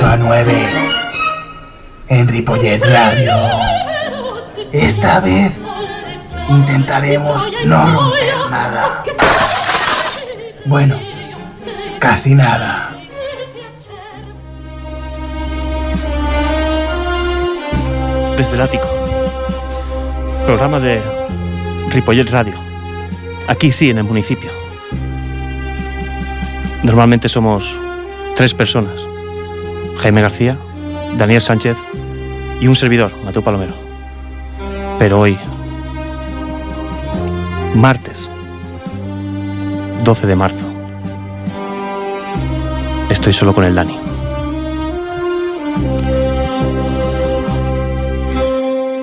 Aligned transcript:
De 0.00 0.06
8 0.06 0.12
a 0.12 0.16
9. 0.16 0.68
En 2.08 2.26
Ripollet 2.26 2.82
Radio. 2.82 3.34
Esta 4.72 5.20
vez 5.20 5.60
intentaremos 6.48 7.50
no 7.66 7.86
romper 7.86 8.34
nada. 8.50 9.02
Bueno, 10.64 10.98
casi 11.98 12.34
nada. 12.34 12.96
Desde 18.38 18.54
el 18.54 18.60
ático. 18.62 18.88
Programa 20.46 20.80
de 20.80 21.02
Ripollet 21.90 22.30
Radio. 22.30 22.54
Aquí 23.48 23.70
sí, 23.70 23.90
en 23.90 23.98
el 23.98 24.04
municipio. 24.04 24.50
Normalmente 26.82 27.28
somos 27.28 27.76
tres 28.34 28.54
personas. 28.54 29.10
Jaime 30.00 30.22
García, 30.22 30.56
Daniel 31.18 31.42
Sánchez 31.42 31.76
y 32.58 32.66
un 32.66 32.74
servidor, 32.74 33.12
Mateo 33.22 33.42
Palomero. 33.42 33.74
Pero 34.98 35.20
hoy, 35.20 35.38
martes 37.74 38.30
12 40.02 40.26
de 40.26 40.36
marzo, 40.36 40.64
estoy 43.10 43.34
solo 43.34 43.52
con 43.52 43.64
el 43.64 43.74
Dani. 43.74 43.98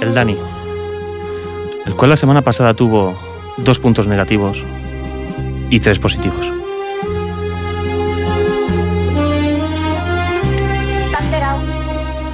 El 0.01 0.13
Dani, 0.15 0.37
el 1.85 1.95
cual 1.95 2.09
la 2.09 2.17
semana 2.17 2.41
pasada 2.41 2.73
tuvo 2.73 3.15
dos 3.57 3.77
puntos 3.77 4.07
negativos 4.07 4.63
y 5.69 5.79
tres 5.79 5.99
positivos. 5.99 6.56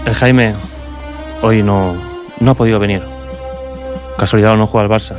El 0.05 0.13
Jaime 0.15 0.53
hoy 1.41 1.63
no, 1.63 1.95
no 2.39 2.51
ha 2.51 2.55
podido 2.55 2.79
venir. 2.79 3.01
Casualidad 4.17 4.53
o 4.53 4.57
no 4.57 4.67
juega 4.67 4.85
al 4.85 5.01
Barça. 5.01 5.15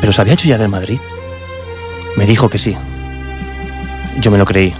Pero 0.00 0.12
¿se 0.12 0.20
había 0.20 0.34
hecho 0.34 0.48
ya 0.48 0.58
del 0.58 0.68
Madrid? 0.68 1.00
Me 2.16 2.26
dijo 2.26 2.48
que 2.48 2.58
sí. 2.58 2.76
Yo 4.20 4.30
me 4.30 4.38
lo 4.38 4.44
creí. 4.44 4.72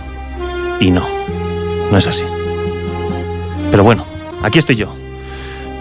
Y 0.81 0.91
no, 0.91 1.07
no 1.91 1.99
es 1.99 2.07
así. 2.07 2.25
Pero 3.71 3.85
bueno, 3.85 4.07
aquí 4.43 4.59
estoy 4.59 4.77
yo, 4.77 4.95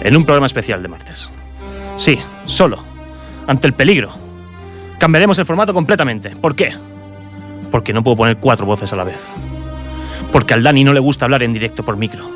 en 0.02 0.16
un 0.16 0.26
programa 0.26 0.48
especial 0.48 0.82
de 0.82 0.88
martes. 0.88 1.30
Sí, 1.96 2.20
solo, 2.46 2.84
ante 3.48 3.68
el 3.68 3.74
peligro. 3.74 4.12
Cambiaremos 4.98 5.38
el 5.40 5.46
formato 5.46 5.74
completamente. 5.74 6.36
¿Por 6.36 6.56
qué? 6.56 6.74
Porque 7.72 7.94
no 7.94 8.04
puedo 8.04 8.18
poner 8.18 8.38
cuatro 8.38 8.66
voces 8.66 8.92
a 8.92 8.96
la 8.96 9.04
vez. 9.04 9.20
Porque 10.32 10.54
al 10.54 10.64
Dani 10.64 10.84
no 10.84 10.94
le 10.94 11.00
gusta 11.00 11.26
hablar 11.26 11.44
en 11.44 11.54
directo 11.54 11.84
por 11.84 11.98
micro. 11.98 12.30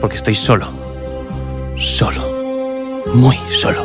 Porque 0.00 0.16
estoy 0.16 0.34
solo. 0.34 0.68
Solo. 1.76 3.04
Muy 3.14 3.36
solo. 3.50 3.84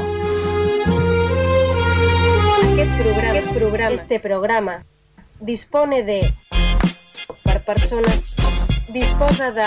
Aquest 2.73 3.51
programa, 3.53 3.91
este 3.91 4.19
programa 4.19 4.85
dispone 5.39 6.03
de 6.03 6.33
per 7.43 7.61
persones 7.63 8.35
disposa 8.89 9.51
de 9.51 9.63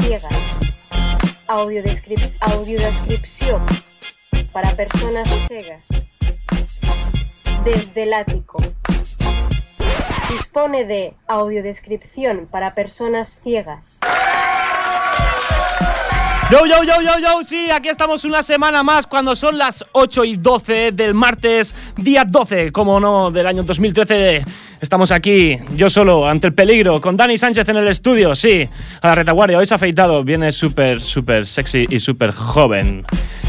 ciegas 0.00 0.34
audiodescrip 1.48 2.20
audiodescripció 2.40 3.60
para 4.52 4.70
personas 4.72 5.28
ciegas 5.48 5.84
desde 7.64 8.02
el 8.04 8.14
ático 8.14 8.58
dispone 10.28 10.84
de 10.84 11.14
audiodescripción 11.26 12.46
para 12.50 12.74
personas 12.74 13.38
ciegas 13.42 14.00
Yo, 16.50 16.64
yo, 16.66 16.82
yo, 16.84 17.00
yo, 17.02 17.18
yo, 17.20 17.46
sí, 17.46 17.70
aquí 17.70 17.88
estamos 17.88 18.24
una 18.24 18.42
semana 18.42 18.82
más 18.82 19.06
cuando 19.06 19.34
son 19.34 19.58
las 19.58 19.84
8 19.92 20.24
y 20.24 20.36
12 20.36 20.92
del 20.92 21.14
martes, 21.14 21.74
día 21.96 22.24
12, 22.24 22.70
como 22.70 23.00
no, 23.00 23.32
del 23.32 23.46
año 23.46 23.64
2013. 23.64 24.44
Estamos 24.80 25.10
aquí, 25.10 25.58
yo 25.74 25.90
solo, 25.90 26.28
ante 26.28 26.46
el 26.46 26.54
peligro, 26.54 27.00
con 27.00 27.16
Dani 27.16 27.36
Sánchez 27.36 27.68
en 27.68 27.78
el 27.78 27.88
estudio, 27.88 28.34
sí, 28.36 28.68
a 29.00 29.08
la 29.08 29.14
retaguardia. 29.16 29.58
Hoy 29.58 29.66
se 29.66 29.74
afeitado, 29.74 30.22
viene 30.22 30.52
súper, 30.52 31.00
súper 31.00 31.46
sexy 31.46 31.86
y 31.90 31.98
súper 31.98 32.32
joven. 32.32 33.04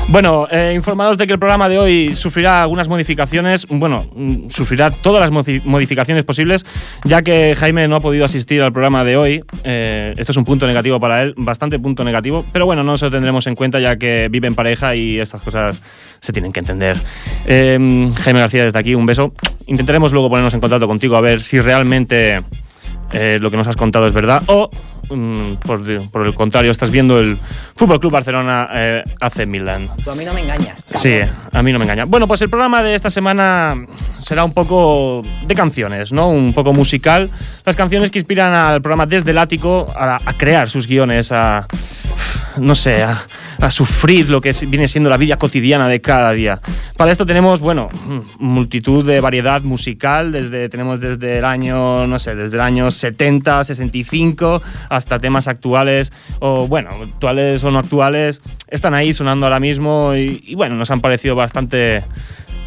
Bueno, 0.10 0.48
eh, 0.50 0.72
informados 0.74 1.18
de 1.18 1.28
que 1.28 1.34
el 1.34 1.40
programa 1.40 1.68
de 1.68 1.78
hoy 1.78 2.16
sufrirá 2.16 2.62
algunas 2.62 2.88
modificaciones, 2.88 3.68
bueno, 3.70 4.06
mm, 4.16 4.50
sufrirá 4.50 4.90
todas 4.90 5.20
las 5.20 5.32
modi- 5.32 5.62
modificaciones 5.66 6.24
posibles, 6.24 6.66
ya 7.04 7.22
que 7.22 7.56
Jaime 7.60 7.90
no 7.90 7.98
ha 7.98 8.00
podido 8.00 8.24
asistir 8.24 8.62
al 8.62 8.72
programa 8.72 9.04
de 9.04 9.18
hoy. 9.18 9.44
Eh, 9.66 10.14
esto 10.16 10.32
es 10.32 10.38
un 10.38 10.46
punto 10.46 10.66
negativo 10.66 10.98
para 11.02 11.22
él, 11.24 11.34
bastante 11.36 11.78
punto 11.78 12.06
negativo, 12.06 12.46
pero 12.54 12.66
bueno, 12.66 12.86
no 12.86 12.98
se 12.98 13.06
lo 13.06 13.12
tendremos 13.12 13.48
en 13.48 13.56
cuenta 13.56 13.82
ya 13.82 13.98
que 13.98 14.30
vive 14.32 14.48
en 14.48 14.56
pareja 14.56 14.96
y 14.96 15.20
estas 15.20 15.42
cosas 15.42 15.82
se 16.22 16.32
tienen 16.32 16.54
que 16.54 16.62
entender. 16.62 16.96
Eh, 17.46 18.10
Jaime 18.22 18.40
García, 18.40 18.64
desde 18.64 18.80
aquí, 18.80 18.96
un 18.96 19.06
beso. 19.06 19.34
Intentaremos 19.66 20.14
luego 20.14 20.30
ponernos 20.30 20.54
en 20.54 20.62
contacto 20.62 20.88
contigo 20.88 21.18
a 21.18 21.22
ver 21.22 21.42
si 21.42 21.60
realmente 21.60 22.42
eh, 23.12 23.40
lo 23.42 23.52
que 23.52 23.58
nos 23.58 23.68
has 23.68 23.76
contado 23.76 24.08
es 24.08 24.14
verdad 24.14 24.42
o, 24.48 24.70
por, 25.08 26.10
por 26.10 26.26
el 26.26 26.34
contrario, 26.34 26.72
estás 26.72 26.92
viendo 26.92 27.20
el 27.20 27.38
Fútbol 27.76 28.00
Club 28.00 28.12
Barcelona 28.12 28.70
eh, 28.74 29.04
AC 29.20 29.46
Milan. 29.46 29.90
Tú 30.04 30.12
a 30.12 30.16
mí 30.16 30.26
no 30.26 30.34
me 30.34 30.42
engañas. 30.42 30.78
Sí, 30.96 31.20
a 31.52 31.64
mí 31.64 31.72
no 31.72 31.80
me 31.80 31.86
engaña. 31.86 32.06
Bueno, 32.06 32.28
pues 32.28 32.42
el 32.42 32.50
programa 32.50 32.84
de 32.84 32.96
esta 32.96 33.10
semana 33.10 33.76
será 34.20 34.44
un 34.44 34.54
poco 34.54 35.22
de 35.46 35.56
canciones, 35.56 36.12
¿no? 36.12 36.30
Un 36.30 36.54
poco 36.54 36.74
musical. 36.74 37.30
Las 37.66 37.76
canciones 37.76 38.12
que 38.12 38.20
inspiran 38.20 38.54
al 38.54 38.82
programa 38.82 39.06
desde 39.06 39.32
el 39.32 39.38
ático 39.38 39.92
a, 39.96 40.20
a 40.24 40.34
crear 40.34 40.70
sus 40.70 40.88
guiones, 40.88 41.32
a. 41.32 41.68
no 42.58 42.76
sé, 42.76 43.04
a, 43.04 43.26
a 43.60 43.72
sufrir 43.72 44.30
lo 44.30 44.42
que 44.42 44.54
viene 44.68 44.88
siendo 44.88 45.10
la 45.10 45.18
vida 45.18 45.38
cotidiana 45.38 45.88
de 45.88 46.02
cada 46.02 46.32
día. 46.32 46.62
Para 46.96 47.12
esto 47.12 47.26
tenemos, 47.26 47.60
bueno, 47.60 47.90
mm, 48.06 48.20
multitud 48.40 49.06
de 49.06 49.20
variedad 49.20 49.62
musical, 49.62 50.32
desde, 50.32 50.70
tenemos 50.70 51.00
desde 51.00 51.40
el 51.40 51.46
año, 51.46 52.08
no 52.08 52.20
sé, 52.20 52.36
desde 52.36 52.58
el 52.58 52.62
año 52.62 52.92
70, 52.92 53.64
65, 53.64 54.62
hasta 54.90 55.20
temas 55.20 55.48
actuales, 55.48 56.12
o 56.40 56.68
bueno, 56.68 56.90
actuales 57.02 57.64
o 57.64 57.72
no 57.72 57.80
actuales, 57.80 58.42
están 58.68 58.94
ahí 58.94 59.14
sonando 59.14 59.46
ahora 59.46 59.60
mismo 59.60 60.14
y 60.14 60.56
bueno, 60.56 60.76
nos 60.76 60.92
han 60.92 61.02
parecido 61.02 61.36
bastante 61.36 62.04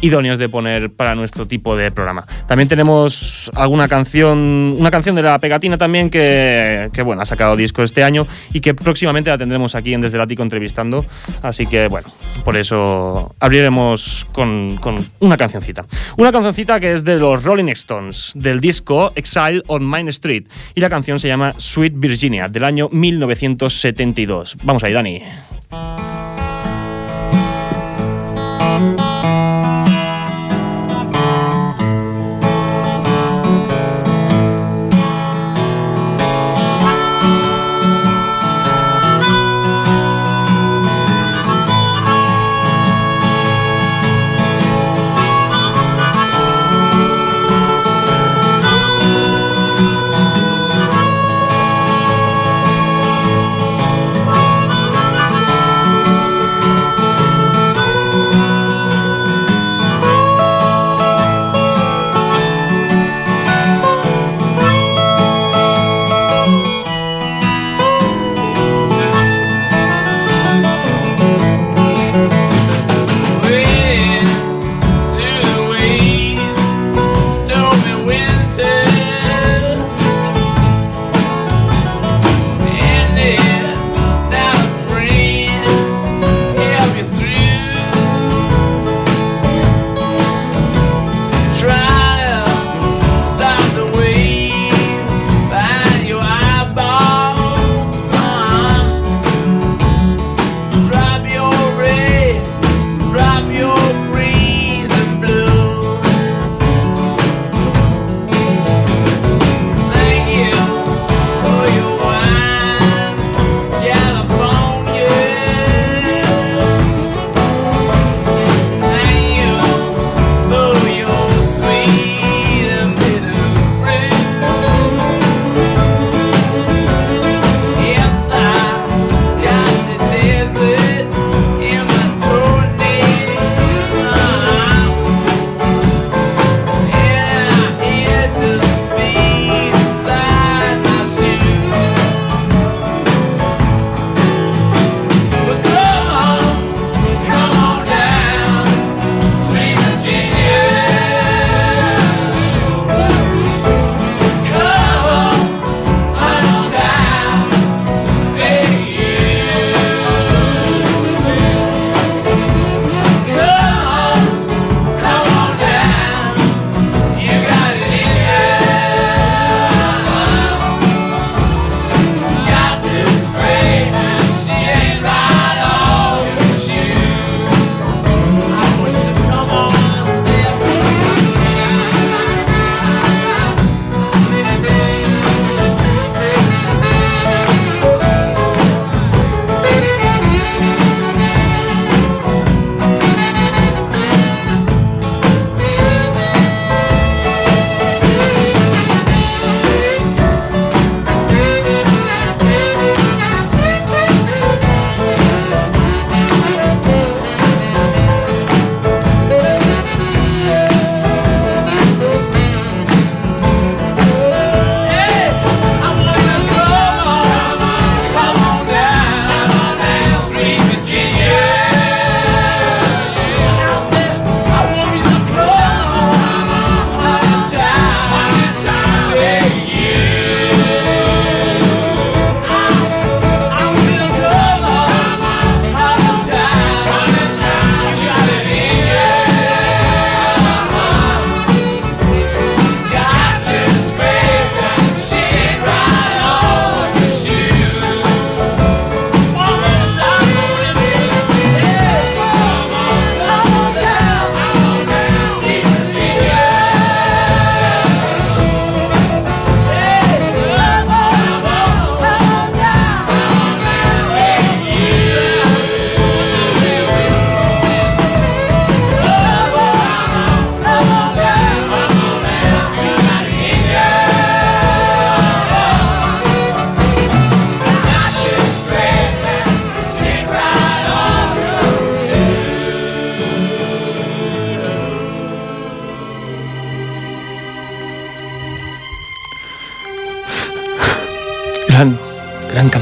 idóneos 0.01 0.37
de 0.37 0.49
poner 0.49 0.91
para 0.91 1.15
nuestro 1.15 1.47
tipo 1.47 1.75
de 1.75 1.91
programa. 1.91 2.25
También 2.47 2.67
tenemos 2.67 3.49
alguna 3.55 3.87
canción, 3.87 4.75
una 4.77 4.91
canción 4.91 5.15
de 5.15 5.23
la 5.23 5.39
pegatina 5.39 5.77
también 5.77 6.09
que, 6.09 6.89
que, 6.93 7.01
bueno, 7.03 7.21
ha 7.21 7.25
sacado 7.25 7.55
disco 7.55 7.83
este 7.83 8.03
año 8.03 8.27
y 8.53 8.59
que 8.59 8.73
próximamente 8.73 9.29
la 9.29 9.37
tendremos 9.37 9.75
aquí 9.75 9.93
en 9.93 10.01
Desde 10.01 10.17
el 10.17 10.21
Ático 10.21 10.43
entrevistando. 10.43 11.05
Así 11.41 11.65
que 11.65 11.87
bueno, 11.87 12.11
por 12.43 12.57
eso 12.57 13.35
abriremos 13.39 14.25
con, 14.31 14.77
con 14.77 14.95
una 15.19 15.37
cancioncita. 15.37 15.85
Una 16.17 16.31
cancioncita 16.31 16.79
que 16.79 16.93
es 16.93 17.03
de 17.03 17.17
los 17.17 17.43
Rolling 17.43 17.69
Stones, 17.69 18.31
del 18.35 18.59
disco 18.59 19.11
Exile 19.15 19.61
on 19.67 19.83
Main 19.83 20.07
Street. 20.09 20.45
Y 20.75 20.81
la 20.81 20.89
canción 20.89 21.19
se 21.19 21.27
llama 21.27 21.53
Sweet 21.57 21.93
Virginia, 21.95 22.47
del 22.47 22.63
año 22.63 22.89
1972. 22.91 24.57
Vamos 24.63 24.83
ahí, 24.83 24.93
Dani. 24.93 25.21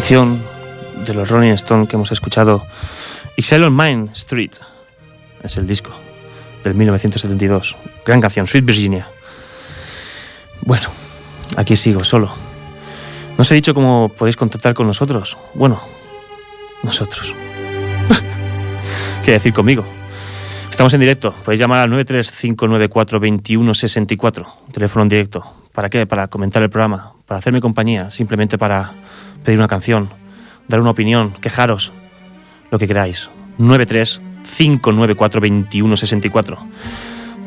Canción 0.09 0.41
de 1.05 1.13
los 1.13 1.29
Rolling 1.29 1.51
Stones 1.51 1.87
que 1.87 1.95
hemos 1.95 2.11
escuchado. 2.11 2.65
Excel 3.37 3.63
on 3.63 3.73
Main 3.73 4.09
Street 4.13 4.53
es 5.43 5.55
el 5.57 5.67
disco 5.67 5.91
del 6.63 6.73
1972. 6.73 7.75
Gran 8.03 8.19
canción, 8.19 8.47
Sweet 8.47 8.65
Virginia. 8.65 9.07
Bueno, 10.61 10.89
aquí 11.57 11.75
sigo 11.75 12.03
solo. 12.03 12.31
No 13.37 13.43
os 13.43 13.51
he 13.51 13.53
dicho 13.53 13.75
cómo 13.75 14.09
podéis 14.09 14.35
contactar 14.35 14.73
con 14.73 14.87
nosotros. 14.87 15.37
Bueno, 15.53 15.79
nosotros. 16.81 17.35
¿Qué 19.23 19.33
decir 19.33 19.53
conmigo? 19.53 19.85
Estamos 20.71 20.91
en 20.95 21.01
directo. 21.01 21.35
Podéis 21.45 21.59
llamar 21.59 21.81
al 21.81 21.91
935942164, 21.91 24.47
teléfono 24.73 25.03
en 25.03 25.09
directo. 25.09 25.45
¿Para 25.71 25.87
qué? 25.87 26.07
Para 26.07 26.27
comentar 26.29 26.63
el 26.63 26.71
programa, 26.71 27.13
para 27.27 27.37
hacerme 27.37 27.61
compañía, 27.61 28.09
simplemente 28.09 28.57
para 28.57 28.91
pedir 29.43 29.59
una 29.59 29.67
canción, 29.67 30.09
dar 30.67 30.79
una 30.79 30.91
opinión, 30.91 31.33
quejaros, 31.41 31.91
lo 32.71 32.79
que 32.79 32.87
queráis. 32.87 33.29
935942164. 33.59 36.57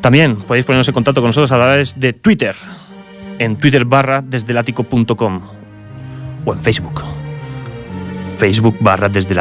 También 0.01 0.37
podéis 0.37 0.67
poneros 0.67 0.87
en 0.89 0.95
contacto 0.95 1.21
con 1.21 1.29
nosotros 1.29 1.53
a 1.53 1.57
través 1.57 1.99
de 1.99 2.13
Twitter, 2.13 2.57
en 3.39 3.57
twitter 3.57 3.85
barra 3.85 4.21
desde 4.21 4.53
o 6.45 6.53
en 6.53 6.61
Facebook, 6.61 7.03
facebook 8.39 8.77
barra 8.81 9.09
desde 9.09 9.33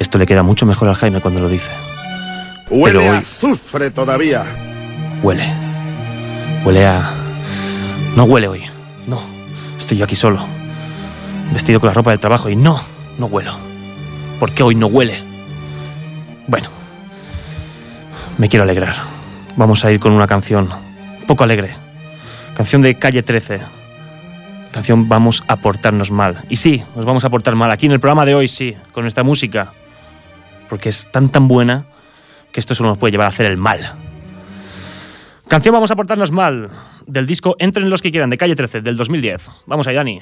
esto 0.00 0.16
le 0.16 0.26
queda 0.26 0.42
mucho 0.42 0.64
mejor 0.64 0.88
al 0.88 0.94
Jaime 0.94 1.20
cuando 1.20 1.42
lo 1.42 1.48
dice. 1.48 1.70
Huele 2.70 3.06
a 3.06 3.18
azufre 3.18 3.90
todavía. 3.90 4.46
Huele. 5.22 5.44
Huele 6.64 6.86
a... 6.86 7.10
No 8.16 8.24
huele 8.24 8.48
hoy. 8.48 8.62
No. 9.06 9.20
Estoy 9.90 9.98
yo 9.98 10.04
aquí 10.04 10.14
solo. 10.14 10.38
Vestido 11.52 11.80
con 11.80 11.88
la 11.88 11.94
ropa 11.94 12.10
del 12.10 12.20
trabajo 12.20 12.48
y 12.48 12.54
no, 12.54 12.80
no 13.18 13.26
huelo. 13.26 13.56
¿Por 14.38 14.52
qué 14.52 14.62
hoy 14.62 14.76
no 14.76 14.86
huele? 14.86 15.20
Bueno. 16.46 16.68
Me 18.38 18.48
quiero 18.48 18.62
alegrar. 18.62 18.94
Vamos 19.56 19.84
a 19.84 19.90
ir 19.90 19.98
con 19.98 20.12
una 20.12 20.28
canción 20.28 20.68
poco 21.26 21.42
alegre. 21.42 21.74
Canción 22.54 22.82
de 22.82 22.94
Calle 23.00 23.24
13. 23.24 23.62
Canción 24.70 25.08
Vamos 25.08 25.42
a 25.48 25.56
portarnos 25.56 26.12
mal. 26.12 26.44
Y 26.48 26.54
sí, 26.54 26.84
nos 26.94 27.04
vamos 27.04 27.24
a 27.24 27.30
portar 27.30 27.56
mal. 27.56 27.72
Aquí 27.72 27.86
en 27.86 27.92
el 27.92 27.98
programa 27.98 28.24
de 28.24 28.36
hoy 28.36 28.46
sí, 28.46 28.76
con 28.92 29.08
esta 29.08 29.24
música 29.24 29.72
porque 30.68 30.90
es 30.90 31.10
tan 31.10 31.30
tan 31.30 31.48
buena 31.48 31.86
que 32.52 32.60
esto 32.60 32.76
solo 32.76 32.90
nos 32.90 32.98
puede 32.98 33.10
llevar 33.10 33.24
a 33.24 33.30
hacer 33.30 33.46
el 33.46 33.56
mal. 33.56 33.92
Canción 35.48 35.72
Vamos 35.72 35.90
a 35.90 35.96
portarnos 35.96 36.30
mal, 36.30 36.70
del 37.10 37.26
disco 37.26 37.56
Entren 37.58 37.90
los 37.90 38.02
que 38.02 38.10
quieran, 38.10 38.30
de 38.30 38.38
Calle 38.38 38.54
13, 38.54 38.80
del 38.80 38.96
2010. 38.96 39.48
Vamos 39.66 39.86
ahí, 39.86 39.94
Dani. 39.94 40.20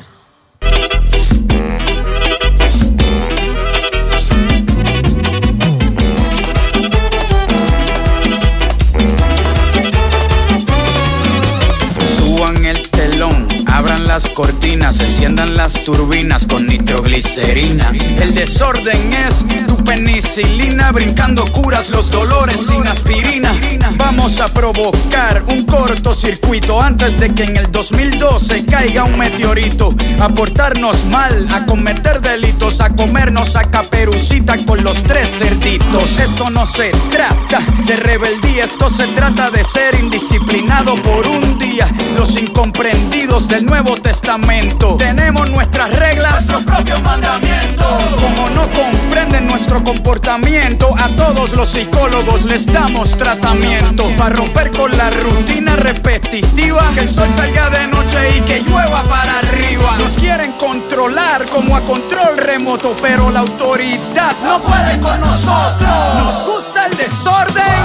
Las 14.19 14.31
cortinas, 14.31 14.99
enciendan 14.99 15.57
las 15.57 15.75
turbinas 15.81 16.45
con 16.45 16.67
nitroglicerina. 16.67 17.93
El 18.21 18.35
desorden 18.35 19.13
es 19.13 19.45
tu 19.67 19.77
penicilina, 19.85 20.91
brincando 20.91 21.45
curas 21.45 21.89
los 21.91 22.11
dolores 22.11 22.67
sin 22.67 22.85
aspirina. 22.89 23.55
Vamos 23.97 24.41
a 24.41 24.49
provocar 24.49 25.45
un 25.49 25.65
cortocircuito 25.65 26.81
antes 26.81 27.21
de 27.21 27.33
que 27.33 27.45
en 27.45 27.59
el 27.59 27.71
2012 27.71 28.65
caiga 28.67 29.05
un 29.05 29.17
meteorito. 29.19 29.95
A 30.21 30.29
portarnos 30.31 31.05
mal, 31.05 31.47
a 31.53 31.65
cometer 31.65 32.21
delitos, 32.21 32.81
a 32.81 32.91
comernos 32.91 33.55
a 33.55 33.71
caperucita 33.71 34.57
con 34.65 34.83
los 34.83 35.01
tres 35.05 35.29
cerditos. 35.39 36.19
Esto 36.19 36.51
no 36.51 36.67
se 36.67 36.91
trata 37.11 37.61
de 37.87 37.95
rebeldía, 37.95 38.65
esto 38.65 38.91
se 38.91 39.07
trata 39.07 39.51
de 39.51 39.63
ser 39.63 39.95
indisciplinado 39.95 40.95
por 40.95 41.27
un 41.29 41.59
día. 41.59 41.89
Los 42.17 42.37
incomprendidos 42.37 43.47
del 43.47 43.65
Nuevo 43.65 43.97
Testamento. 44.09 44.97
Tenemos 44.97 45.51
nuestras 45.51 45.95
reglas, 45.99 46.47
nuestros 46.47 46.63
propios 46.63 47.03
mandamientos. 47.03 47.87
Como 48.19 48.49
no 48.49 48.67
comprenden 48.71 49.47
nuestro 49.47 49.85
comportamiento, 49.85 50.95
a 50.99 51.09
todos 51.09 51.53
los 51.53 51.69
psicólogos 51.69 52.47
les 52.47 52.65
damos 52.65 53.19
tratamiento. 53.19 54.05
Para 54.17 54.31
romper 54.31 54.73
con 54.73 54.97
la 54.97 55.11
rutina 55.11 55.77
repetitiva, 55.77 56.91
que 56.95 57.01
el 57.01 57.09
sol 57.11 57.29
salga 57.37 57.69
de 57.69 57.87
noche 57.89 58.39
y 58.39 58.41
que 58.41 58.61
llueva 58.61 59.03
para 59.03 59.41
arriba. 59.41 59.99
Nos 59.99 60.17
quieren 60.17 60.53
controlar 60.53 61.45
como 61.51 61.77
a 61.77 61.85
control 61.85 62.39
remoto, 62.39 62.95
pero 63.03 63.29
la 63.29 63.41
autoridad 63.41 64.35
no 64.43 64.63
puede 64.63 64.99
con 65.01 65.21
nosotros. 65.21 66.15
Nos 66.15 66.47
gusta 66.47 66.87
el 66.87 66.97
desorden, 66.97 67.85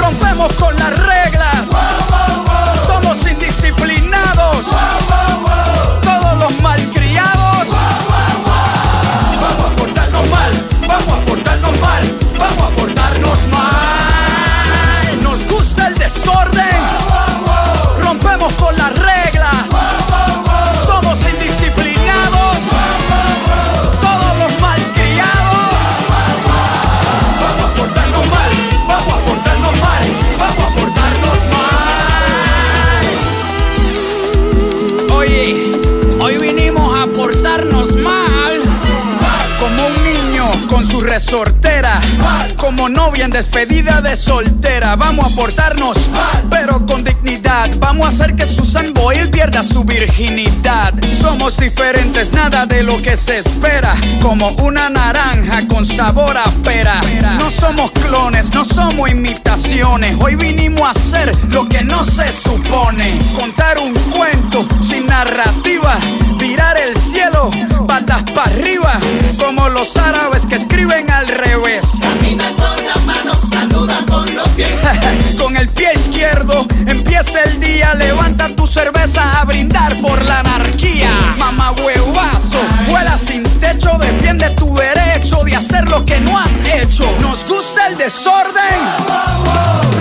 rompemos 0.00 0.50
con 0.54 0.74
las 0.78 1.01
su 41.22 41.36
resortera. 41.36 42.00
Como 42.56 42.88
novia 42.88 43.24
en 43.24 43.30
despedida 43.30 44.00
de 44.00 44.16
soltera. 44.16 44.96
Vamos 44.96 45.32
a 45.32 45.36
portarnos, 45.36 45.96
pero 46.50 46.84
con 46.86 47.04
dignidad. 47.04 47.70
Vamos 47.78 48.06
a 48.06 48.08
hacer 48.08 48.34
que 48.34 48.46
Susan 48.46 48.92
Boyle 48.92 49.28
pierda 49.28 49.62
su 49.62 49.84
virginidad. 49.84 50.92
Somos 51.20 51.56
diferentes, 51.56 52.32
nada 52.32 52.66
de 52.66 52.82
lo 52.82 52.96
que 52.96 53.16
se 53.16 53.38
espera. 53.38 53.94
Como 54.20 54.48
una 54.62 54.90
naranja 54.90 55.60
con 55.68 55.84
sabor 55.84 56.36
a 56.36 56.44
pera. 56.62 57.00
No 57.38 57.50
somos 57.50 57.90
clones, 57.92 58.52
no 58.52 58.64
somos 58.64 59.10
imitaciones. 59.10 60.16
Hoy 60.18 60.34
vinimos 60.34 60.88
a 60.88 60.90
hacer 60.90 61.32
lo 61.48 61.68
que 61.68 61.82
no 61.82 62.04
se 62.04 62.30
supone. 62.32 63.18
Contar 63.34 63.78
un 63.78 63.94
cuento 64.10 64.66
sin 64.82 65.06
narrativa. 65.06 65.96
Tirar 66.38 66.76
el 66.78 66.96
cielo, 66.96 67.50
patas 67.86 68.22
para 68.34 68.50
arriba. 68.50 68.98
Como 69.38 69.68
los 69.68 69.96
árabes 69.96 70.46
que 70.46 70.56
escriben 70.56 71.11
empieza 77.22 77.42
el 77.42 77.60
día. 77.60 77.94
Levanta 77.94 78.48
tu 78.48 78.66
cerveza 78.66 79.40
a 79.40 79.44
brindar 79.44 79.96
por 79.96 80.22
la 80.24 80.40
anarquía. 80.40 81.10
Mamá 81.38 81.72
huevazo, 81.72 82.58
vuela 82.88 83.16
sin 83.16 83.42
techo. 83.60 83.96
Defiende 83.98 84.50
tu 84.50 84.74
derecho 84.74 85.44
de 85.44 85.56
hacer 85.56 85.88
lo 85.88 86.04
que 86.04 86.20
no 86.20 86.38
has 86.38 86.60
hecho. 86.64 87.06
Nos 87.20 87.44
gusta 87.46 87.86
el 87.88 87.96
desorden. 87.96 89.91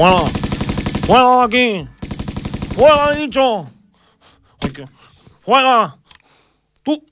¡Fuera! 0.00 0.24
¡Fuera 1.06 1.36
de 1.36 1.44
aquí! 1.44 1.88
¡Fuera, 2.74 3.12
he 3.12 3.16
dicho! 3.18 3.66
¡Fuera! 5.40 5.98
¡Tú! 6.82 7.04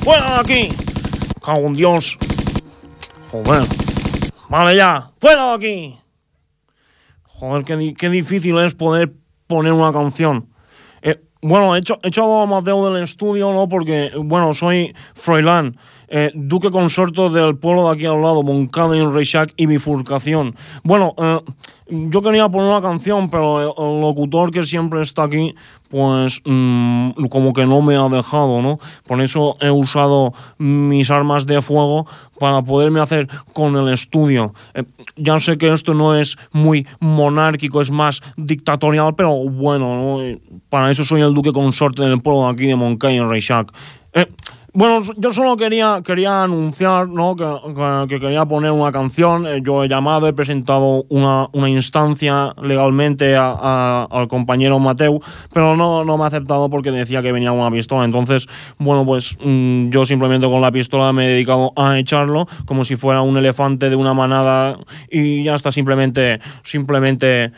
¡Fuera 0.00 0.34
de 0.34 0.40
aquí! 0.40 0.68
¡Cago 1.44 1.66
en 1.66 1.74
Dios! 1.74 2.16
Joder. 3.32 3.64
Vale, 4.48 4.76
ya. 4.76 5.10
¡Fuera 5.18 5.44
de 5.46 5.54
aquí! 5.54 5.98
Joder, 7.24 7.64
qué, 7.64 7.94
qué 7.98 8.08
difícil 8.10 8.58
es 8.58 8.76
poder 8.76 9.12
poner 9.48 9.72
una 9.72 9.92
canción. 9.92 10.50
Eh, 11.02 11.20
bueno, 11.42 11.74
he, 11.74 11.80
hecho, 11.80 11.98
he 12.04 12.08
echado 12.10 12.42
a 12.42 12.46
Mateo 12.46 12.92
del 12.92 13.02
estudio, 13.02 13.52
¿no? 13.52 13.68
Porque, 13.68 14.12
bueno, 14.16 14.54
soy 14.54 14.94
Froilán, 15.14 15.80
eh, 16.08 16.30
duque 16.34 16.70
consorto 16.70 17.30
del 17.30 17.56
pueblo 17.56 17.88
de 17.88 17.94
aquí 17.94 18.06
al 18.06 18.22
lado, 18.22 18.42
Moncada 18.42 18.96
y 18.96 19.04
Reixac 19.04 19.52
y 19.56 19.66
bifurcación. 19.66 20.54
Bueno, 20.82 21.14
eh, 21.18 21.40
yo 21.86 22.22
quería 22.22 22.48
poner 22.48 22.70
una 22.70 22.80
canción, 22.80 23.28
pero 23.28 23.60
el, 23.60 24.00
locutor 24.00 24.50
que 24.50 24.64
siempre 24.64 25.02
está 25.02 25.24
aquí, 25.24 25.54
pues 25.90 26.40
mm, 26.44 27.26
como 27.28 27.52
que 27.52 27.66
no 27.66 27.82
me 27.82 27.96
ha 27.96 28.08
dejado, 28.08 28.62
¿no? 28.62 28.78
Por 29.06 29.20
eso 29.20 29.56
he 29.60 29.70
usado 29.70 30.32
mis 30.56 31.10
armas 31.10 31.44
de 31.46 31.60
fuego 31.60 32.06
para 32.38 32.62
poderme 32.62 33.00
hacer 33.00 33.28
con 33.52 33.76
el 33.76 33.92
estudio. 33.92 34.54
Eh, 34.72 34.84
ya 35.16 35.38
sé 35.40 35.58
que 35.58 35.72
esto 35.72 35.92
no 35.92 36.16
es 36.16 36.38
muy 36.52 36.86
monárquico, 37.00 37.82
es 37.82 37.90
más 37.90 38.22
dictatorial, 38.36 39.14
pero 39.14 39.34
bueno, 39.36 39.96
¿no? 39.96 40.38
para 40.70 40.90
eso 40.90 41.04
soy 41.04 41.20
el 41.20 41.34
duque 41.34 41.52
consorte 41.52 42.02
del 42.02 42.22
pueblo 42.22 42.46
de 42.46 42.52
aquí 42.52 42.66
de 42.66 42.76
Moncada 42.76 43.12
y 43.12 43.20
Reixac. 43.20 43.70
Eh, 44.14 44.26
bueno, 44.74 45.00
yo 45.16 45.32
solo 45.32 45.56
quería, 45.56 46.00
quería 46.04 46.42
anunciar 46.42 47.08
¿no? 47.08 47.36
que, 47.36 47.44
que, 48.08 48.20
quería 48.20 48.44
poner 48.44 48.72
una 48.72 48.90
canción. 48.90 49.46
Eh, 49.46 49.60
yo 49.62 49.84
he 49.84 49.88
llamado, 49.88 50.26
he 50.26 50.32
presentado 50.32 51.04
una, 51.10 51.48
una 51.52 51.70
instancia 51.70 52.52
legalmente 52.60 53.36
a, 53.36 54.08
al 54.10 54.26
compañero 54.26 54.80
Mateu, 54.80 55.20
pero 55.52 55.76
no, 55.76 56.04
no 56.04 56.18
me 56.18 56.24
ha 56.24 56.26
aceptado 56.26 56.68
porque 56.70 56.90
decía 56.90 57.22
que 57.22 57.30
venía 57.30 57.52
una 57.52 57.70
pistola. 57.70 58.04
Entonces, 58.04 58.48
bueno, 58.78 59.06
pues 59.06 59.36
mmm, 59.40 59.90
yo 59.90 60.04
simplemente 60.04 60.48
con 60.48 60.60
la 60.60 60.72
pistola 60.72 61.12
me 61.12 61.26
he 61.26 61.28
dedicado 61.28 61.72
a 61.76 61.96
echarlo 61.96 62.48
como 62.66 62.84
si 62.84 62.96
fuera 62.96 63.22
un 63.22 63.36
elefante 63.36 63.90
de 63.90 63.96
una 63.96 64.12
manada 64.12 64.76
y 65.08 65.44
ya 65.44 65.54
está, 65.54 65.70
simplemente, 65.70 66.40
simplemente 66.64 67.52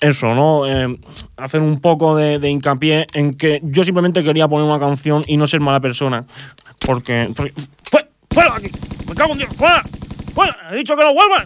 eso, 0.00 0.34
¿no? 0.34 0.66
Eh, 0.66 0.98
hacer 1.36 1.60
un 1.60 1.80
poco 1.80 2.16
de, 2.16 2.38
de 2.38 2.50
hincapié 2.50 3.06
en 3.14 3.34
que 3.34 3.60
yo 3.62 3.84
simplemente 3.84 4.22
quería 4.24 4.48
poner 4.48 4.66
una 4.66 4.80
canción 4.80 5.22
y 5.26 5.36
no 5.36 5.46
ser 5.46 5.60
mala 5.60 5.80
persona. 5.80 6.24
Porque. 6.78 7.32
porque 7.36 7.54
¡Fuera! 7.90 8.08
¡Fuera 8.30 8.54
aquí! 8.56 8.70
¡Me 9.08 9.14
cago 9.14 9.32
en 9.32 9.38
Dios! 9.38 9.50
¡Fuera! 9.56 9.82
¡Fuera! 10.34 10.56
¡He 10.72 10.76
dicho 10.76 10.96
que 10.96 11.04
no 11.04 11.14
vuelvas! 11.14 11.44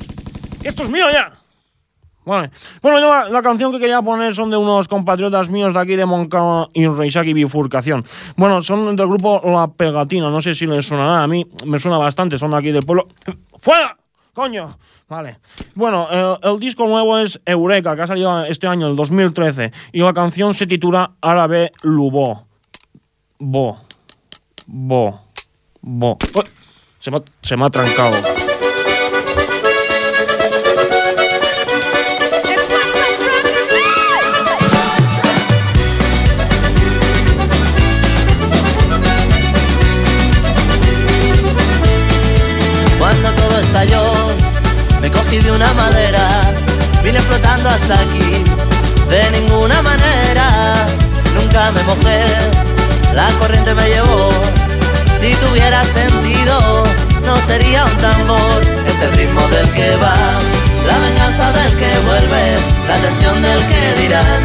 ¡Esto 0.63 0.85
es 0.85 0.91
mío 0.91 1.07
ya! 1.11 1.33
Vale. 2.25 2.51
Bueno, 2.81 3.01
yo 3.01 3.31
la, 3.31 3.43
canción 3.43 3.71
que 3.71 3.79
quería 3.79 4.01
poner 4.01 4.35
son 4.35 4.51
de 4.51 4.57
unos 4.57 4.89
compatriotas 4.89 5.51
míos 5.51 5.75
de 5.75 5.81
aquí 5.81 5.95
de 5.95 6.07
Moncada 6.07 6.71
y 6.73 6.87
Reixac 6.87 7.27
y 7.27 7.35
Bifurcación. 7.35 8.05
Bueno, 8.37 8.63
son 8.63 8.97
del 8.97 9.07
grupo 9.07 9.43
La 9.45 9.69
Pegatina. 9.69 10.31
No 10.31 10.41
sé 10.41 10.55
si 10.55 10.67
les 10.67 10.87
sonará. 10.87 11.23
A 11.23 11.27
mí 11.27 11.47
me 11.67 11.79
suena 11.79 11.99
bastante. 11.99 12.39
Son 12.39 12.51
de 12.53 12.57
aquí 12.57 12.73
del 12.73 12.85
pueblo. 12.85 13.09
¡Fuera! 13.59 13.99
¡Coño! 14.35 14.77
Vale. 15.09 15.39
Bueno, 15.75 16.09
eh, 16.11 16.39
el 16.43 16.59
disco 16.59 16.87
nuevo 16.87 17.17
es 17.19 17.41
Eureka, 17.47 17.95
que 17.97 18.03
ha 18.03 18.07
salido 18.07 18.45
este 18.45 18.67
año, 18.67 18.89
el 18.89 18.97
2013. 18.97 19.73
Y 19.93 20.01
la 20.01 20.13
canción 20.13 20.53
se 20.53 20.67
titula 20.67 21.13
Árabe 21.21 21.71
Lubó. 21.83 22.47
Bo. 23.39 23.81
Bo. 24.67 25.21
Bo. 25.81 26.19
Se 26.99 27.11
me, 27.11 27.23
se 27.43 27.57
me 27.57 27.65
ha 27.65 27.71
trancado. 27.71 28.44
De 45.43 45.51
una 45.51 45.73
madera, 45.75 46.29
vine 47.03 47.21
flotando 47.21 47.69
hasta 47.69 47.95
aquí. 48.01 48.45
De 49.11 49.31
ninguna 49.33 49.83
manera, 49.83 50.87
nunca 51.35 51.73
me 51.73 51.83
mojé, 51.83 52.23
la 53.15 53.27
corriente 53.39 53.75
me 53.75 53.89
llevó. 53.89 54.29
Si 55.21 55.35
tuviera 55.37 55.83
sentido, 55.87 56.85
no 57.25 57.37
sería 57.49 57.85
un 57.85 57.97
tambor, 57.97 58.63
es 58.87 59.03
el 59.03 59.13
ritmo 59.17 59.41
del 59.49 59.69
que 59.71 59.97
va, 59.97 60.15
la 60.87 60.99
venganza 60.99 61.53
del 61.59 61.73
que 61.79 61.99
vuelve, 62.07 62.45
la 62.87 62.95
atención 62.95 63.43
del 63.43 63.61
que 63.67 64.03
dirán, 64.03 64.41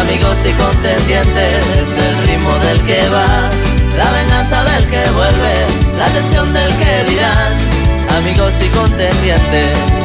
amigos 0.00 0.36
y 0.48 0.52
contendientes, 0.52 1.60
es 1.76 1.92
el 2.08 2.26
ritmo 2.26 2.54
del 2.66 2.80
que 2.86 3.08
va, 3.10 3.50
la 3.98 4.10
venganza 4.10 4.64
del 4.64 4.86
que 4.88 5.10
vuelve, 5.10 5.54
la 5.98 6.06
atención 6.06 6.52
del 6.54 6.72
que 6.76 7.10
dirán, 7.10 7.72
amigos 8.16 8.52
y 8.64 8.68
contendientes. 8.68 10.01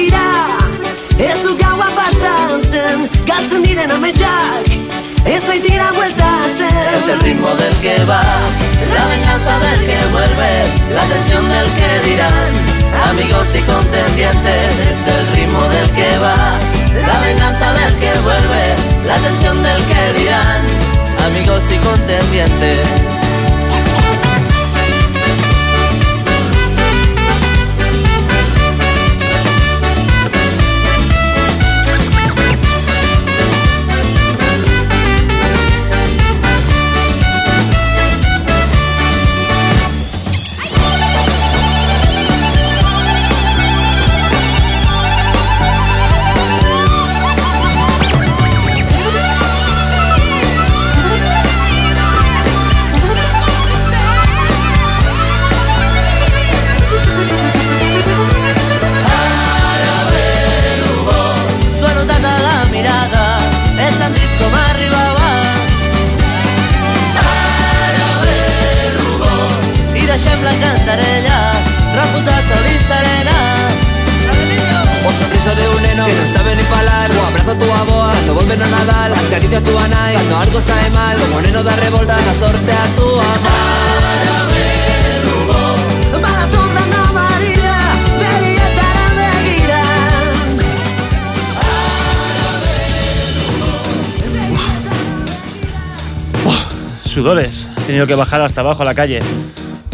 Begira 0.00 0.26
Ez 1.18 1.42
du 1.42 1.56
gaua 1.56 1.86
diren 3.64 3.90
ametsak 3.90 4.66
Ez 5.26 5.42
baitira 5.46 5.90
Es 6.96 7.08
el 7.08 7.20
ritmo 7.20 7.48
del 7.60 7.74
que 7.82 8.04
va 8.04 8.22
La 8.94 9.04
venganza 9.12 9.54
del 9.64 9.80
que 9.86 9.98
vuelve 10.12 10.50
La 10.94 11.02
atención 11.02 11.44
del 11.48 11.68
que 11.78 12.08
dirán 12.08 12.52
Amigos 13.10 13.48
y 13.54 13.60
contendientes. 13.60 14.70
Es 14.90 15.06
el 15.08 15.26
ritmo 15.36 15.62
del 15.74 15.90
que 15.90 16.18
va 16.18 16.36
La 17.06 17.20
venganza 17.20 17.72
del 17.80 17.94
que 18.00 18.12
vuelve 18.20 18.62
La 19.06 19.14
atención 19.14 19.62
del 19.62 19.82
que 19.90 20.20
dirán 20.20 20.62
Amigos 21.26 21.62
y 21.70 21.78
contendientes 21.86 23.19
anai 80.60 80.60
cuando 80.60 80.60
algo 80.60 80.62
sabe 80.62 80.90
mal 80.90 81.16
Como 81.18 81.40
neno 81.40 81.62
da 81.62 81.76
revolta 81.76 82.16
la 82.16 82.34
sorte 82.34 82.72
a 82.72 82.96
tu 82.96 83.20
amar 83.20 83.80
Sudores. 97.04 97.66
He 97.76 97.80
tenido 97.86 98.06
que 98.06 98.14
bajar 98.14 98.40
hasta 98.40 98.60
abajo 98.60 98.82
a 98.82 98.84
la 98.84 98.94
calle 98.94 99.20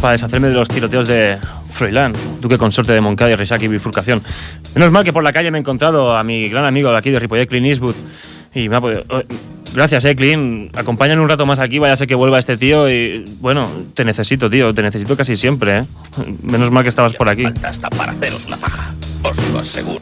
para 0.02 0.12
deshacerme 0.12 0.48
de 0.48 0.55
los 0.55 0.68
tiroteos 0.68 1.09
de 1.09 1.38
Froilán, 1.72 2.12
duque 2.42 2.59
consorte 2.59 2.92
de 2.92 3.00
Moncada 3.00 3.31
y 3.31 3.37
Reixac 3.37 3.62
y 3.62 3.68
Bifurcación. 3.68 4.22
Menos 4.74 4.92
mal 4.92 5.02
que 5.02 5.14
por 5.14 5.24
la 5.24 5.33
calle 5.33 5.50
me 5.50 5.57
he 5.57 5.61
encontrado 5.61 6.14
a 6.14 6.22
mi 6.22 6.50
gran 6.50 6.66
amigo 6.66 6.90
de 6.90 6.98
aquí 6.98 7.11
de 7.11 7.18
Ripollet, 7.18 7.48
Clint 7.48 7.66
Eastwood, 7.66 7.94
y 8.55 8.68
me 8.68 8.76
ha 8.76 8.81
podido... 8.83 9.02
Gracias, 9.77 10.07
eh, 10.07 10.17
Clean. 10.17 10.71
Acompáñame 10.75 11.21
un 11.21 11.29
rato 11.29 11.45
más 11.45 11.59
aquí, 11.59 11.79
vaya 11.79 11.99
sé 11.99 12.07
que 12.07 12.15
vuelva 12.15 12.39
este 12.39 12.57
tío 12.57 12.89
y. 12.91 13.27
Bueno, 13.41 13.69
te 13.93 14.07
necesito, 14.07 14.49
tío. 14.49 14.73
Te 14.73 14.83
necesito 14.83 15.15
casi 15.19 15.37
siempre, 15.37 15.81
¿eh? 15.81 15.85
Menos 16.43 16.71
mal 16.71 16.83
que 16.83 16.89
estabas 16.89 17.12
por 17.12 17.29
aquí. 17.29 17.45
Hasta 17.62 17.91
para 17.91 18.12
haceros 18.12 18.47
una 18.47 18.57
paja, 18.57 18.95
os 19.23 19.37
lo 19.53 19.59
aseguro. 19.59 20.01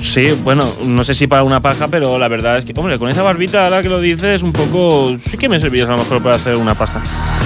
Sí, 0.00 0.30
bueno, 0.42 0.64
no 0.86 1.04
sé 1.04 1.12
si 1.12 1.26
para 1.26 1.42
una 1.42 1.60
paja, 1.60 1.88
pero 1.88 2.18
la 2.18 2.28
verdad 2.28 2.56
es 2.56 2.64
que, 2.64 2.72
hombre, 2.74 2.98
con 2.98 3.10
esa 3.10 3.22
barbita, 3.22 3.64
ahora 3.64 3.82
que 3.82 3.90
lo 3.90 4.00
dices, 4.00 4.40
un 4.42 4.54
poco. 4.54 5.14
Sí 5.30 5.36
que 5.36 5.50
me 5.50 5.60
servirías 5.60 5.90
a 5.90 5.92
lo 5.92 5.98
mejor 5.98 6.22
para 6.22 6.36
hacer 6.36 6.56
una 6.56 6.74
paja. 6.74 7.02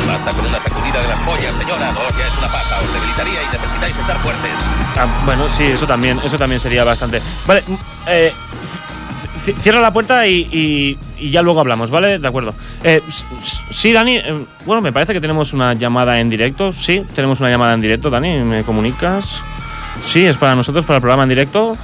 Basta 0.07 0.31
con 0.31 0.47
una 0.47 0.61
sacudida 0.61 1.01
de 1.01 1.09
las 1.09 1.19
pollas, 1.27 1.57
señora. 1.59 1.91
No 1.91 2.01
ya 2.17 2.25
es 2.25 2.39
una 2.39 2.47
paja, 2.53 2.77
os 2.85 2.95
debilitaría 2.95 3.43
y 3.43 3.47
necesitáis 3.53 3.99
estar 3.99 4.23
fuertes. 4.23 4.53
Ah, 4.97 5.25
bueno, 5.27 5.51
sí, 5.51 5.65
eso 5.65 5.89
también, 5.89 6.21
eso 6.23 6.39
también 6.39 6.61
sería 6.61 6.85
bastante. 6.85 7.21
Vale, 7.49 7.65
eh, 8.07 8.33
cierra 9.53 9.81
la 9.81 9.93
puerta 9.93 10.27
y, 10.27 10.49
y- 10.51 10.99
y 11.19 11.31
ya 11.31 11.43
luego 11.43 11.61
hablamos, 11.61 11.91
¿vale? 11.91 12.19
De 12.19 12.27
acuerdo. 12.29 12.55
Eh, 12.83 13.03
sí, 13.71 13.93
Dani, 13.93 14.17
eh, 14.17 14.45
bueno, 14.65 14.81
me 14.83 14.93
parece 14.93 15.13
que 15.13 15.21
tenemos 15.21 15.53
una 15.53 15.75
llamada 15.75 16.19
en 16.21 16.31
directo. 16.31 16.73
Sí, 16.73 17.03
tenemos 17.15 17.41
una 17.41 17.51
llamada 17.51 17.75
en 17.75 17.81
directo, 17.81 18.11
Dani, 18.11 18.39
¿me 18.41 18.63
comunicas? 18.65 19.43
Sí, 20.03 20.25
es 20.25 20.37
para 20.37 20.55
nosotros, 20.55 20.85
para 20.85 20.97
el 20.97 21.01
programa 21.03 21.23
en 21.25 21.29
directo. 21.29 21.77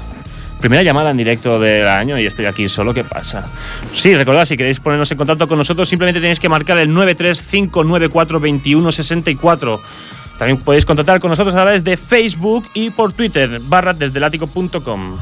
Primera 0.61 0.83
llamada 0.83 1.11
en 1.11 1.17
directo 1.17 1.59
del 1.59 1.89
año 1.89 2.19
y 2.19 2.27
estoy 2.27 2.45
aquí 2.45 2.69
solo, 2.69 2.93
¿qué 2.93 3.03
pasa? 3.03 3.47
Sí, 3.95 4.15
recordad, 4.15 4.45
si 4.45 4.59
queréis 4.59 4.79
ponernos 4.79 5.11
en 5.11 5.17
contacto 5.17 5.49
con 5.49 5.57
nosotros, 5.57 5.89
simplemente 5.89 6.21
tenéis 6.21 6.39
que 6.39 6.51
marcar 6.51 6.77
el 6.77 6.91
935942164. 6.91 9.81
También 10.39 10.59
podéis 10.59 10.85
contactar 10.85 11.21
con 11.21 11.31
nosotros 11.31 11.55
a 11.55 11.63
través 11.63 11.83
de 11.85 11.97
Facebook 11.97 12.67
y 12.75 12.91
por 12.91 13.13
Twitter, 13.13 13.61
barra 13.65 13.95
desde 13.95 14.21
látigo.com. 14.21 15.17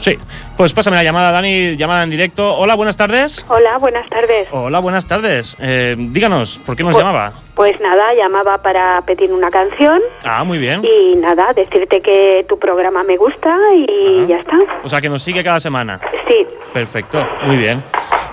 Sí, 0.00 0.18
pues 0.56 0.72
pásame 0.72 0.96
la 0.96 1.04
llamada, 1.04 1.30
Dani, 1.30 1.76
llamada 1.76 2.04
en 2.04 2.08
directo. 2.10 2.56
Hola, 2.56 2.74
buenas 2.74 2.96
tardes. 2.96 3.44
Hola, 3.50 3.76
buenas 3.76 4.08
tardes. 4.08 4.48
Hola, 4.50 4.78
buenas 4.78 5.06
tardes. 5.06 5.54
Eh, 5.60 5.94
díganos, 5.98 6.58
¿por 6.64 6.74
qué 6.74 6.82
nos 6.82 6.94
Pues- 6.94 7.04
llamaba? 7.04 7.34
Pues 7.54 7.78
nada, 7.82 8.14
llamaba 8.14 8.62
para 8.62 9.02
pedir 9.02 9.30
una 9.30 9.50
canción 9.50 10.00
Ah, 10.24 10.42
muy 10.44 10.56
bien. 10.56 10.82
y 10.82 11.16
nada, 11.16 11.52
decirte 11.52 12.00
que 12.00 12.46
tu 12.48 12.58
programa 12.58 13.02
me 13.04 13.18
gusta 13.18 13.54
y 13.76 14.26
ya 14.26 14.36
está. 14.38 14.56
O 14.82 14.88
sea, 14.88 15.02
que 15.02 15.10
nos 15.10 15.22
sigue 15.22 15.44
cada 15.44 15.60
semana. 15.60 16.00
Sí, 16.28 16.46
Perfecto, 16.72 17.26
muy 17.44 17.56
bien. 17.56 17.82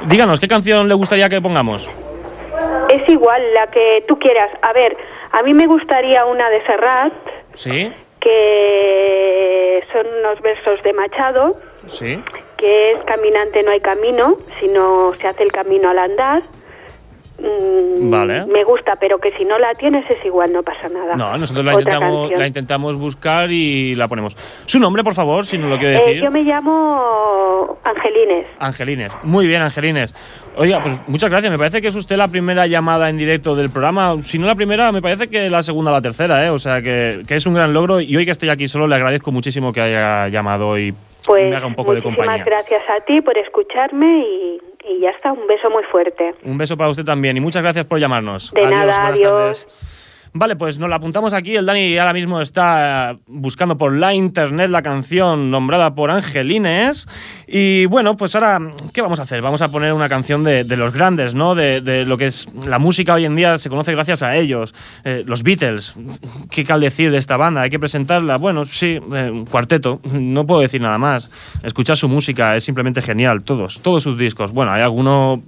Díganos, 0.06 0.40
¿qué 0.40 0.48
canción 0.48 0.88
le 0.88 0.94
gustaría 0.94 1.28
que 1.28 1.42
pongamos? 1.42 1.90
es 2.90 3.10
igual 3.10 3.42
la 3.54 3.68
que 3.68 4.06
tú 4.08 4.18
quieras. 4.18 4.50
A 4.62 4.72
ver, 4.72 4.96
a 5.34 5.44
mí 5.44 5.54
me 5.54 5.68
gustaría 5.68 6.24
una 6.26 6.50
de 6.50 6.66
Serrat, 6.66 7.14
¿Sí? 7.54 7.92
que 8.22 9.37
son 9.92 10.06
unos 10.20 10.42
versos 10.42 10.82
de 10.84 10.94
Machado, 10.94 11.56
¿Sí? 11.88 12.22
que 12.58 12.92
es 12.94 13.00
caminante 13.06 13.64
no 13.64 13.72
hay 13.72 13.80
camino, 13.80 14.36
sino 14.60 15.14
se 15.22 15.28
hace 15.28 15.44
el 15.44 15.52
camino 15.52 15.90
al 15.90 16.00
andar. 16.00 16.44
Mm, 17.40 18.10
Vale. 18.10 18.46
Me 18.48 18.64
gusta, 18.64 18.96
pero 18.96 19.20
que 19.20 19.32
si 19.38 19.46
no 19.46 19.60
la 19.60 19.72
tienes 19.76 20.10
es 20.10 20.26
igual, 20.26 20.52
no 20.52 20.64
pasa 20.64 20.90
nada. 20.90 21.16
No, 21.16 21.38
nosotros 21.38 21.64
la 21.64 21.74
intentamos, 21.74 22.32
la 22.32 22.48
intentamos 22.48 22.96
buscar 22.96 23.52
y 23.52 23.94
la 23.94 24.08
ponemos. 24.08 24.36
Su 24.66 24.80
nombre, 24.80 25.04
por 25.04 25.14
favor, 25.14 25.46
si 25.46 25.58
nos 25.60 25.70
lo 25.70 25.78
quiere 25.78 25.98
Eh, 25.98 26.00
decir. 26.00 26.24
yo 26.24 26.32
me 26.32 26.42
llamo 26.44 27.78
Angelines. 27.84 28.48
Angelines. 28.58 29.12
Muy 29.22 29.46
bien, 29.46 29.62
Angelines. 29.62 30.16
Oiga, 30.58 30.82
pues 30.82 31.00
muchas 31.08 31.30
gracias. 31.30 31.52
Me 31.52 31.58
parece 31.58 31.82
que 31.82 31.88
es 31.88 31.96
usted 31.96 32.18
la 32.18 32.28
primera 32.28 32.66
llamada 32.68 33.10
en 33.10 33.18
directo 33.18 33.56
del 33.56 33.70
programa. 33.70 34.16
Si 34.22 34.40
no 34.40 34.48
la 34.48 34.56
primera, 34.56 34.92
me 34.92 35.02
parece 35.02 35.28
que 35.30 35.50
la 35.50 35.62
segunda 35.64 35.92
o 35.92 35.94
la 35.94 36.02
tercera, 36.02 36.46
¿eh? 36.46 36.50
O 36.50 36.60
sea, 36.60 36.82
que, 36.82 37.22
que 37.28 37.36
es 37.36 37.46
un 37.46 37.54
gran 37.54 37.74
logro. 37.74 38.02
Y 38.02 38.16
hoy 38.18 38.26
que 38.26 38.32
estoy 38.32 38.50
aquí 38.50 38.68
solo, 38.68 38.88
le 38.88 38.96
agradezco 38.96 39.32
muchísimo 39.32 39.72
que 39.72 39.82
haya 39.82 40.28
llamado 40.30 40.78
y 40.80 40.94
Pues 41.26 41.50
me 41.50 41.56
haga 41.56 41.68
un 41.68 41.76
poco 41.76 41.94
de 41.94 42.02
muchísimas 42.02 42.18
compañía. 42.26 42.44
gracias 42.46 42.82
a 42.90 43.04
ti 43.06 43.22
por 43.22 43.38
escucharme 43.38 44.20
y, 44.20 44.62
y 44.90 45.00
ya 45.02 45.10
está. 45.12 45.32
Un 45.32 45.46
beso 45.48 45.70
muy 45.70 45.84
fuerte. 45.92 46.34
Un 46.44 46.58
beso 46.58 46.76
para 46.76 46.90
usted 46.90 47.06
también 47.06 47.38
y 47.38 47.40
muchas 47.40 47.62
gracias 47.62 47.86
por 47.86 48.00
llamarnos. 48.00 48.52
De 48.54 48.64
nada, 48.64 48.86
buenas 48.86 49.00
adiós. 49.10 49.22
tardes. 49.68 49.87
Vale, 50.38 50.56
pues 50.56 50.78
nos 50.78 50.90
la 50.90 50.98
apuntamos 50.98 51.34
aquí. 51.34 51.56
El 51.56 51.66
Dani 51.66 51.98
ahora 51.98 52.14
mismo 52.14 52.42
está 52.42 53.12
eh, 53.12 53.18
buscando 53.28 53.78
por 53.78 53.94
la 53.94 54.14
internet 54.14 54.70
la 54.70 54.82
canción 54.82 55.50
nombrada 55.50 55.96
por 55.96 56.12
Angelines. 56.12 57.08
Y 57.48 57.86
bueno, 57.88 58.18
pues 58.18 58.36
ahora, 58.36 58.60
¿qué 58.94 59.02
vamos 59.02 59.20
a 59.20 59.24
hacer? 59.24 59.42
Vamos 59.42 59.62
a 59.62 59.70
poner 59.70 59.94
una 59.94 60.10
canción 60.10 60.44
de, 60.44 60.64
de 60.64 60.78
los 60.78 60.94
grandes, 60.94 61.34
¿no? 61.34 61.56
De, 61.56 61.82
de 61.82 62.06
lo 62.06 62.18
que 62.18 62.28
es 62.28 62.48
la 62.66 62.78
música 62.78 63.16
hoy 63.16 63.26
en 63.26 63.36
día 63.36 63.58
se 63.58 63.70
conoce 63.70 63.94
gracias 63.94 64.22
a 64.22 64.36
ellos. 64.36 64.76
Eh, 65.04 65.24
los 65.26 65.44
Beatles. 65.44 65.96
¿Qué 66.52 66.66
cal 66.66 66.82
decir 66.82 67.12
de 67.12 67.18
esta 67.18 67.38
banda? 67.38 67.62
Hay 67.62 67.70
que 67.70 67.80
presentarla. 67.80 68.38
Bueno, 68.38 68.66
sí, 68.66 69.00
eh, 69.14 69.30
un 69.32 69.46
cuarteto. 69.46 70.00
No 70.04 70.46
puedo 70.46 70.62
decir 70.62 70.82
nada 70.82 70.98
más. 70.98 71.32
Escuchar 71.64 71.98
su 71.98 72.08
música 72.10 72.56
es 72.56 72.64
simplemente 72.64 73.02
genial. 73.02 73.44
Todos, 73.44 73.80
todos 73.82 74.04
sus 74.04 74.18
discos. 74.18 74.52
Bueno, 74.52 74.72
hay 74.72 74.82
alguno 74.82 75.42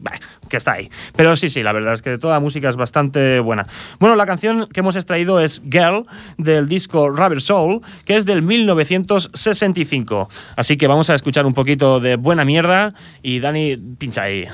que 0.50 0.58
está 0.58 0.74
ahí. 0.74 0.90
Pero 1.16 1.36
sí, 1.38 1.50
sí, 1.50 1.64
la 1.64 1.72
verdad 1.72 1.94
es 1.94 2.02
que 2.02 2.18
toda 2.18 2.34
la 2.34 2.40
música 2.40 2.68
es 2.70 2.76
bastante 2.76 3.40
buena. 3.40 3.68
Bueno, 4.00 4.16
la 4.16 4.26
canción 4.26 4.68
que 4.68 4.82
hemos 4.82 4.96
extraído 4.96 5.40
es 5.40 5.62
Girl 5.70 6.06
del 6.38 6.68
disco 6.68 7.10
Rubber 7.10 7.42
Soul, 7.42 7.82
que 8.06 8.18
es 8.18 8.26
del 8.26 8.42
1965. 8.42 10.30
Así 10.56 10.78
que 10.78 10.88
vamos 10.88 11.10
a 11.10 11.16
escuchar 11.16 11.46
un 11.46 11.54
poquito 11.54 12.00
de 12.00 12.16
buena 12.16 12.46
mierda 12.46 12.94
y 13.22 13.40
Dani 13.40 13.78
pincha 13.78 14.24
ahí. 14.24 14.48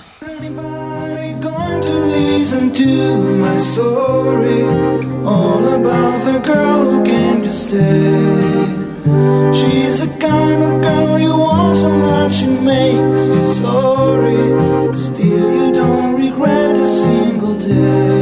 She's 9.53 9.99
the 9.99 10.07
kind 10.19 10.63
of 10.63 10.81
girl 10.81 11.19
you 11.19 11.37
want 11.37 11.77
so 11.77 11.89
much 11.89 12.41
it 12.41 12.59
makes 12.61 13.24
do. 17.67 18.14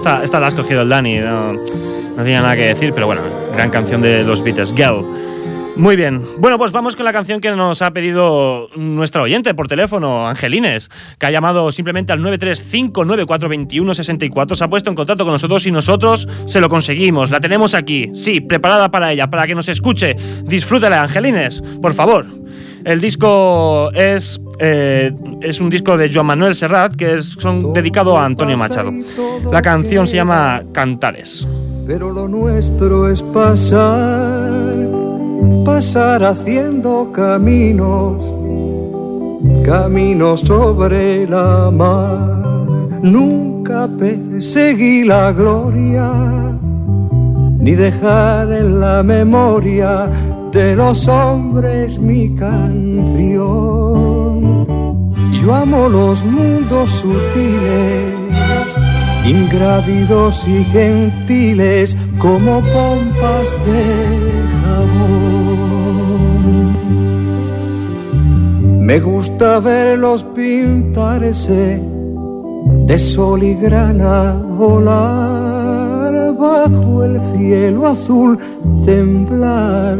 Esta, 0.00 0.24
esta 0.24 0.40
la 0.40 0.46
ha 0.46 0.48
escogido 0.48 0.80
el 0.80 0.88
Dani. 0.88 1.18
No, 1.18 1.52
no 1.52 2.16
tenía 2.16 2.40
nada 2.40 2.56
que 2.56 2.68
decir, 2.68 2.90
pero 2.94 3.04
bueno, 3.06 3.20
gran 3.52 3.68
canción 3.68 4.00
de 4.00 4.24
los 4.24 4.42
Beatles, 4.42 4.72
Girl. 4.74 5.04
Muy 5.76 5.94
bien. 5.94 6.24
Bueno, 6.38 6.56
pues 6.56 6.72
vamos 6.72 6.96
con 6.96 7.04
la 7.04 7.12
canción 7.12 7.38
que 7.40 7.50
nos 7.50 7.82
ha 7.82 7.90
pedido 7.90 8.70
nuestra 8.76 9.20
oyente 9.20 9.52
por 9.54 9.68
teléfono, 9.68 10.26
Angelines, 10.26 10.88
que 11.18 11.26
ha 11.26 11.30
llamado 11.30 11.70
simplemente 11.70 12.14
al 12.14 12.20
935942164, 12.20 14.54
se 14.54 14.64
ha 14.64 14.68
puesto 14.68 14.88
en 14.88 14.96
contacto 14.96 15.24
con 15.24 15.32
nosotros 15.32 15.66
y 15.66 15.70
nosotros 15.70 16.26
se 16.46 16.62
lo 16.62 16.70
conseguimos. 16.70 17.30
La 17.30 17.40
tenemos 17.40 17.74
aquí, 17.74 18.08
sí, 18.14 18.40
preparada 18.40 18.90
para 18.90 19.12
ella, 19.12 19.28
para 19.28 19.46
que 19.46 19.54
nos 19.54 19.68
escuche. 19.68 20.16
Disfrútela, 20.44 21.02
Angelines, 21.02 21.62
por 21.82 21.92
favor. 21.92 22.24
El 22.84 23.00
disco 23.00 23.90
es, 23.92 24.40
eh, 24.58 25.12
es 25.42 25.60
un 25.60 25.70
disco 25.70 25.96
de 25.96 26.10
Joan 26.12 26.26
Manuel 26.26 26.54
Serrat 26.54 26.94
que 26.94 27.14
es 27.14 27.36
dedicado 27.74 28.18
a 28.18 28.24
Antonio 28.24 28.56
Machado. 28.56 28.92
La 29.50 29.62
canción 29.62 30.06
se 30.06 30.16
llama 30.16 30.62
Cantares. 30.72 31.46
Pero 31.86 32.10
lo 32.10 32.28
nuestro 32.28 33.08
es 33.08 33.22
pasar, 33.22 34.50
pasar 35.64 36.24
haciendo 36.24 37.10
caminos, 37.12 38.24
caminos 39.64 40.40
sobre 40.40 41.26
la 41.26 41.70
mar. 41.70 42.40
Nunca 43.02 43.88
perseguí 43.98 45.04
la 45.04 45.32
gloria, 45.32 46.12
ni 47.58 47.74
dejar 47.74 48.52
en 48.52 48.80
la 48.80 49.02
memoria 49.02 50.08
de 50.52 50.76
los 50.76 51.08
hombres 51.08 51.98
mi 51.98 52.34
canción. 52.34 53.69
Yo 55.40 55.54
amo 55.54 55.88
los 55.88 56.22
mundos 56.22 56.90
sutiles, 56.90 58.14
ingrávidos 59.24 60.46
y 60.46 60.64
gentiles 60.64 61.96
como 62.18 62.60
pompas 62.60 63.56
de 63.64 63.82
jabón. 64.60 65.60
Me 68.84 69.00
gusta 69.00 69.60
verlos 69.60 70.24
pintarse 70.24 71.80
de 72.86 72.98
sol 72.98 73.42
y 73.42 73.54
grana 73.54 74.34
volar 74.58 76.34
bajo 76.36 77.04
el 77.04 77.18
cielo 77.22 77.86
azul, 77.86 78.38
temblar 78.84 79.96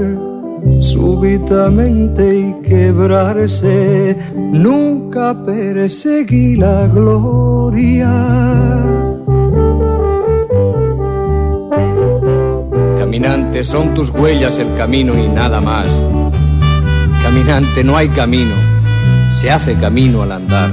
súbitamente 0.93 2.39
y 2.39 2.69
quebrarse. 2.69 4.17
Nunca 4.35 5.35
perseguí 5.45 6.57
la 6.57 6.87
gloria. 6.89 8.11
Caminante, 12.99 13.65
son 13.65 13.95
tus 13.95 14.11
huellas 14.11 14.59
el 14.59 14.75
camino 14.75 15.19
y 15.19 15.29
nada 15.29 15.61
más. 15.61 15.87
Caminante, 17.23 17.85
no 17.85 17.97
hay 17.97 18.09
camino, 18.09 18.55
se 19.31 19.51
hace 19.51 19.75
camino 19.75 20.23
al 20.23 20.33
andar. 20.33 20.71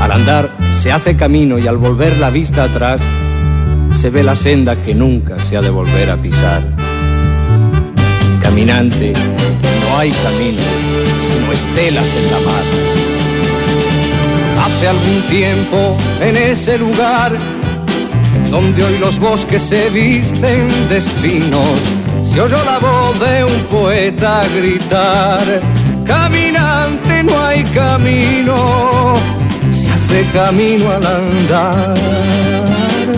Al 0.00 0.12
andar 0.12 0.50
se 0.74 0.90
hace 0.90 1.16
camino 1.16 1.58
y 1.58 1.68
al 1.68 1.76
volver 1.76 2.16
la 2.18 2.30
vista 2.30 2.64
atrás 2.64 3.02
se 3.92 4.10
ve 4.10 4.22
la 4.22 4.36
senda 4.36 4.82
que 4.82 4.94
nunca 4.94 5.40
se 5.40 5.56
ha 5.56 5.62
de 5.62 5.70
volver 5.70 6.10
a 6.10 6.20
pisar. 6.20 6.81
Caminante, 8.52 9.14
no 9.14 9.98
hay 9.98 10.10
camino, 10.10 10.60
sino 11.26 11.52
estelas 11.52 12.06
en 12.14 12.30
la 12.30 12.38
mar. 12.40 12.64
Hace 14.62 14.88
algún 14.88 15.22
tiempo 15.30 15.96
en 16.20 16.36
ese 16.36 16.76
lugar 16.76 17.32
donde 18.50 18.84
hoy 18.84 18.98
los 18.98 19.18
bosques 19.18 19.62
se 19.62 19.88
visten 19.88 20.68
de 20.90 20.98
espinos, 20.98 21.78
se 22.22 22.42
oyó 22.42 22.62
la 22.66 22.78
voz 22.78 23.18
de 23.20 23.42
un 23.42 23.58
poeta 23.70 24.42
gritar, 24.54 25.62
caminante 26.06 27.24
no 27.24 27.42
hay 27.42 27.64
camino, 27.64 29.14
se 29.72 29.90
hace 29.90 30.30
camino 30.30 30.90
al 30.90 31.06
andar, 31.06 31.96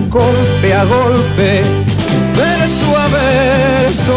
golpe 0.08 0.74
a 0.74 0.84
golpe, 0.84 1.62
verso 2.36 2.96
a. 2.96 4.14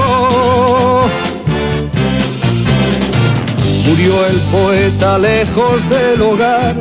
Murió 3.88 4.26
el 4.28 4.40
poeta 4.52 5.18
lejos 5.18 5.88
del 5.90 6.22
hogar 6.22 6.76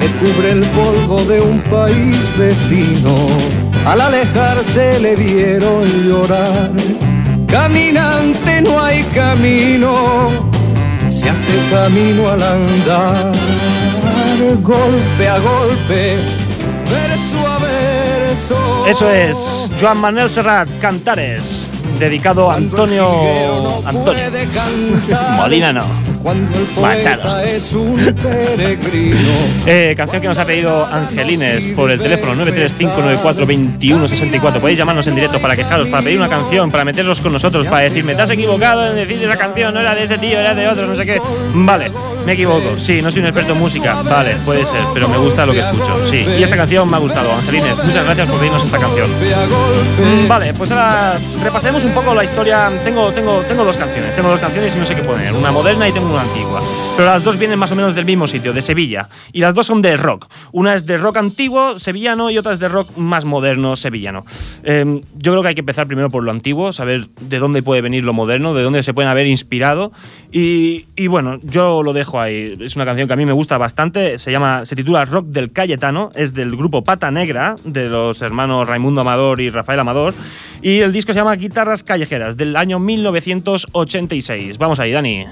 que 0.00 0.08
cubre 0.18 0.52
el 0.52 0.64
polvo 0.70 1.24
de 1.24 1.40
un 1.40 1.60
país 1.60 2.16
vecino. 2.38 3.14
Al 3.86 4.00
alejarse 4.00 4.98
le 5.00 5.16
vieron 5.16 5.84
llorar. 6.08 6.70
Caminante 7.48 8.62
no 8.62 8.80
hay 8.80 9.02
camino, 9.14 10.28
se 11.10 11.28
hace 11.28 11.54
camino 11.70 12.30
al 12.30 12.42
andar. 12.42 13.32
Golpe 14.62 15.28
a 15.28 15.38
golpe. 15.38 16.16
Eso 18.32 19.10
es 19.10 19.70
Joan 19.78 19.98
Manuel 19.98 20.30
Serrat, 20.30 20.66
Cantares, 20.80 21.66
dedicado 21.98 22.50
a 22.50 22.54
Antonio. 22.54 23.86
Antonio. 23.86 24.22
Molina 25.36 25.70
no. 25.74 26.11
Machado. 26.80 27.40
es 27.40 27.72
un 27.72 27.96
peregrino. 27.96 29.16
Eh, 29.64 29.94
canción 29.96 30.20
que 30.20 30.26
nos 30.28 30.36
ha 30.38 30.44
pedido 30.44 30.84
Angelines 30.86 31.66
por 31.76 31.88
el 31.90 32.00
teléfono 32.00 32.34
935942164. 32.44 34.60
Podéis 34.60 34.78
llamarnos 34.78 35.06
en 35.06 35.14
directo 35.14 35.38
para 35.40 35.54
quejaros, 35.54 35.86
para 35.88 36.02
pedir 36.02 36.18
una 36.18 36.28
canción, 36.28 36.68
para 36.70 36.84
meterlos 36.84 37.20
con 37.20 37.32
nosotros, 37.32 37.66
para 37.66 37.84
decirme, 37.84 38.14
te 38.16 38.22
has 38.22 38.30
equivocado 38.30 38.90
en 38.90 38.96
decir 38.96 39.22
esa 39.22 39.36
canción, 39.36 39.72
no 39.72 39.80
era 39.80 39.94
de 39.94 40.04
ese 40.04 40.18
tío, 40.18 40.38
era 40.40 40.52
de 40.54 40.66
otro, 40.66 40.86
no 40.86 40.96
sé 40.96 41.06
qué. 41.06 41.20
Vale, 41.54 41.92
me 42.26 42.32
equivoco. 42.32 42.76
Sí, 42.78 43.00
no 43.02 43.10
soy 43.12 43.20
un 43.20 43.26
experto 43.26 43.52
en 43.52 43.58
música. 43.60 44.02
Vale, 44.02 44.34
puede 44.44 44.66
ser, 44.66 44.80
pero 44.92 45.08
me 45.08 45.16
gusta 45.18 45.46
lo 45.46 45.52
que 45.52 45.60
escucho. 45.60 45.96
Sí, 46.10 46.26
y 46.38 46.42
esta 46.42 46.56
canción 46.56 46.90
me 46.90 46.96
ha 46.96 47.00
gustado, 47.00 47.32
Angelines. 47.32 47.76
Muchas 47.84 48.04
gracias 48.04 48.28
por 48.28 48.38
pedirnos 48.38 48.64
esta 48.64 48.78
canción. 48.78 49.08
Mm, 49.10 50.28
Vale, 50.28 50.54
pues 50.54 50.70
ahora 50.72 51.18
repasaremos 51.42 51.84
un 51.84 51.92
poco 51.92 52.14
la 52.14 52.24
historia. 52.24 52.70
Tengo, 52.84 53.12
tengo, 53.12 53.40
tengo 53.42 53.64
dos 53.64 53.76
canciones. 53.76 54.14
Tengo 54.16 54.28
dos 54.28 54.40
canciones 54.40 54.74
y 54.74 54.78
no 54.78 54.84
sé 54.86 54.96
qué 54.96 55.02
poner. 55.02 55.34
Una 55.36 55.52
moderna 55.52 55.88
y 55.88 55.92
tengo 55.92 56.08
antigua. 56.20 56.62
Pero 56.96 57.06
las 57.06 57.24
dos 57.24 57.38
vienen 57.38 57.58
más 57.58 57.72
o 57.72 57.76
menos 57.76 57.94
del 57.94 58.04
mismo 58.04 58.28
sitio, 58.28 58.52
de 58.52 58.60
Sevilla. 58.60 59.08
Y 59.32 59.40
las 59.40 59.54
dos 59.54 59.66
son 59.66 59.80
de 59.80 59.96
rock. 59.96 60.28
Una 60.52 60.74
es 60.74 60.84
de 60.84 60.98
rock 60.98 61.16
antiguo, 61.16 61.78
sevillano, 61.78 62.30
y 62.30 62.38
otra 62.38 62.52
es 62.52 62.58
de 62.58 62.68
rock 62.68 62.96
más 62.96 63.24
moderno, 63.24 63.76
sevillano. 63.76 64.26
Eh, 64.62 65.00
yo 65.16 65.32
creo 65.32 65.42
que 65.42 65.48
hay 65.48 65.54
que 65.54 65.62
empezar 65.62 65.86
primero 65.86 66.10
por 66.10 66.22
lo 66.22 66.30
antiguo, 66.30 66.72
saber 66.72 67.06
de 67.20 67.38
dónde 67.38 67.62
puede 67.62 67.80
venir 67.80 68.04
lo 68.04 68.12
moderno, 68.12 68.52
de 68.52 68.62
dónde 68.62 68.82
se 68.82 68.92
pueden 68.92 69.10
haber 69.10 69.26
inspirado. 69.26 69.90
Y, 70.30 70.86
y 70.96 71.06
bueno, 71.06 71.38
yo 71.42 71.82
lo 71.82 71.92
dejo 71.92 72.20
ahí. 72.20 72.54
Es 72.60 72.76
una 72.76 72.84
canción 72.84 73.08
que 73.08 73.14
a 73.14 73.16
mí 73.16 73.26
me 73.26 73.32
gusta 73.32 73.58
bastante. 73.58 74.18
Se 74.18 74.30
llama, 74.30 74.64
se 74.64 74.76
titula 74.76 75.04
Rock 75.04 75.26
del 75.26 75.52
Cayetano. 75.52 76.10
Es 76.14 76.34
del 76.34 76.56
grupo 76.56 76.84
Pata 76.84 77.10
Negra, 77.10 77.56
de 77.64 77.88
los 77.88 78.22
hermanos 78.22 78.68
Raimundo 78.68 79.00
Amador 79.00 79.40
y 79.40 79.50
Rafael 79.50 79.80
Amador. 79.80 80.14
Y 80.60 80.78
el 80.78 80.92
disco 80.92 81.12
se 81.12 81.18
llama 81.18 81.34
Guitarras 81.34 81.82
Callejeras, 81.82 82.36
del 82.36 82.56
año 82.56 82.78
1986. 82.78 84.58
Vamos 84.58 84.78
ahí, 84.78 84.92
Dani. 84.92 85.26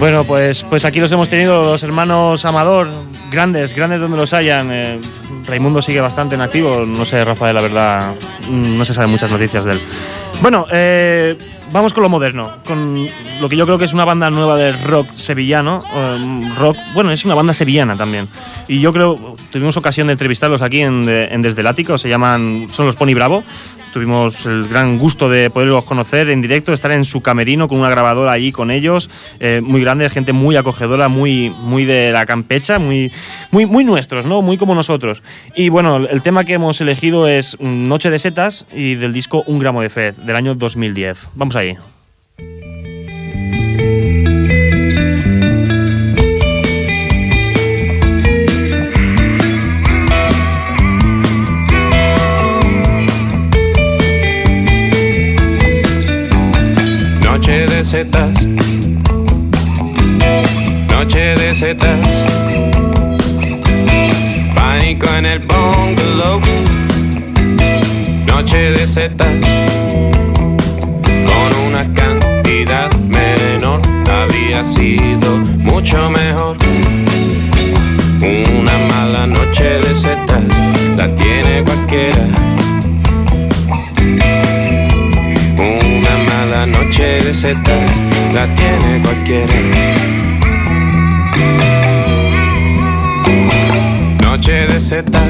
Bueno, 0.00 0.24
pues, 0.24 0.64
pues 0.64 0.86
aquí 0.86 0.98
los 0.98 1.12
hemos 1.12 1.28
tenido, 1.28 1.62
los 1.62 1.82
hermanos 1.82 2.46
Amador, 2.46 2.88
grandes, 3.30 3.76
grandes 3.76 4.00
donde 4.00 4.16
los 4.16 4.32
hayan. 4.32 4.72
Eh, 4.72 4.98
Raimundo 5.46 5.82
sigue 5.82 6.00
bastante 6.00 6.36
en 6.36 6.40
activo, 6.40 6.86
no 6.86 7.04
sé, 7.04 7.22
Rafael, 7.22 7.54
la 7.54 7.60
verdad, 7.60 8.14
mm, 8.48 8.78
no 8.78 8.84
se 8.86 8.94
saben 8.94 9.10
muchas 9.10 9.30
noticias 9.30 9.62
de 9.62 9.72
él. 9.72 9.80
Bueno, 10.40 10.66
eh, 10.70 11.36
vamos 11.72 11.92
con 11.92 12.02
lo 12.02 12.08
moderno, 12.08 12.48
con 12.64 13.06
lo 13.40 13.48
que 13.48 13.56
yo 13.56 13.64
creo 13.66 13.78
que 13.78 13.84
es 13.84 13.92
una 13.92 14.04
banda 14.04 14.30
nueva 14.30 14.56
de 14.56 14.72
rock 14.72 15.08
sevillano. 15.16 15.82
eh, 15.94 16.40
rock, 16.58 16.76
bueno, 16.94 17.10
es 17.12 17.24
una 17.24 17.34
banda 17.34 17.52
sevillana 17.54 17.96
también. 17.96 18.28
Y 18.68 18.80
yo 18.80 18.92
creo, 18.92 19.36
tuvimos 19.50 19.76
ocasión 19.76 20.06
de 20.08 20.14
entrevistarlos 20.14 20.62
aquí 20.62 20.80
en, 20.82 21.04
de- 21.04 21.26
en 21.26 21.42
Desde 21.42 21.60
el 21.60 21.66
Ático, 21.66 21.98
se 21.98 22.08
llaman, 22.08 22.66
son 22.72 22.86
los 22.86 22.96
Pony 22.96 23.14
Bravo. 23.14 23.42
Tuvimos 23.92 24.46
el 24.46 24.68
gran 24.68 24.98
gusto 24.98 25.28
de 25.28 25.50
poderlos 25.50 25.82
conocer 25.82 26.30
en 26.30 26.40
directo, 26.40 26.72
estar 26.72 26.92
en 26.92 27.04
su 27.04 27.22
camerino 27.22 27.66
con 27.66 27.80
una 27.80 27.90
grabadora 27.90 28.30
allí 28.30 28.52
con 28.52 28.70
ellos, 28.70 29.10
eh, 29.40 29.60
muy 29.64 29.80
grande, 29.80 30.08
gente 30.10 30.32
muy 30.32 30.54
acogedora, 30.54 31.08
muy, 31.08 31.50
muy 31.64 31.84
de 31.84 32.12
la 32.12 32.24
campecha, 32.24 32.78
muy, 32.78 33.10
muy, 33.50 33.66
muy 33.66 33.82
nuestros, 33.82 34.26
¿no? 34.26 34.42
Muy 34.42 34.56
como 34.58 34.76
nosotros. 34.76 35.24
Y 35.56 35.70
bueno, 35.70 35.96
el 35.96 36.22
tema 36.22 36.44
que 36.44 36.52
hemos 36.52 36.80
elegido 36.80 37.26
es 37.26 37.56
Noche 37.58 38.10
de 38.10 38.20
Setas 38.20 38.64
y 38.72 38.94
del 38.94 39.12
disco 39.12 39.42
Un 39.48 39.58
gramo 39.58 39.82
de 39.82 39.88
fe, 39.90 40.12
del 40.12 40.36
año 40.36 40.54
2010. 40.54 41.30
Vamos 41.34 41.56
Noche 41.60 41.76
de 57.66 57.84
setas. 57.84 58.42
Noche 60.88 61.34
de 61.34 61.54
setas. 61.54 62.24
Pánico 64.54 65.06
en 65.18 65.26
el 65.26 65.40
bungalow. 65.40 66.40
Noche 68.26 68.70
de 68.70 68.86
setas. 68.86 70.19
Una 71.80 71.94
cantidad 71.94 72.94
menor 73.08 73.80
habría 74.06 74.62
sido 74.62 75.38
mucho 75.56 76.10
mejor. 76.10 76.58
Una 78.20 78.76
mala 78.90 79.26
noche 79.26 79.64
de 79.64 79.94
setas 79.94 80.44
la 80.98 81.16
tiene 81.16 81.64
cualquiera. 81.64 82.26
Una 85.56 86.18
mala 86.28 86.66
noche 86.66 87.02
de 87.02 87.32
setas 87.32 87.90
la 88.34 88.54
tiene 88.54 89.00
cualquiera. 89.02 89.54
Noche 94.22 94.66
de 94.66 94.80
setas. 94.82 95.22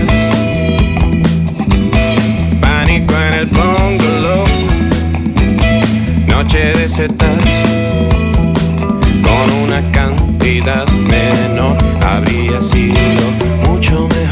Pánico 2.60 3.14
en 3.14 3.34
el 3.34 3.46
bungalow. 3.46 3.99
Noche 6.42 6.72
de 6.72 6.88
setas. 6.88 7.44
Con 9.22 9.52
una 9.62 9.92
cantidad 9.92 10.88
menor 10.88 11.76
habría 12.02 12.62
sido 12.62 12.96
mucho 13.66 14.08
mejor. 14.08 14.29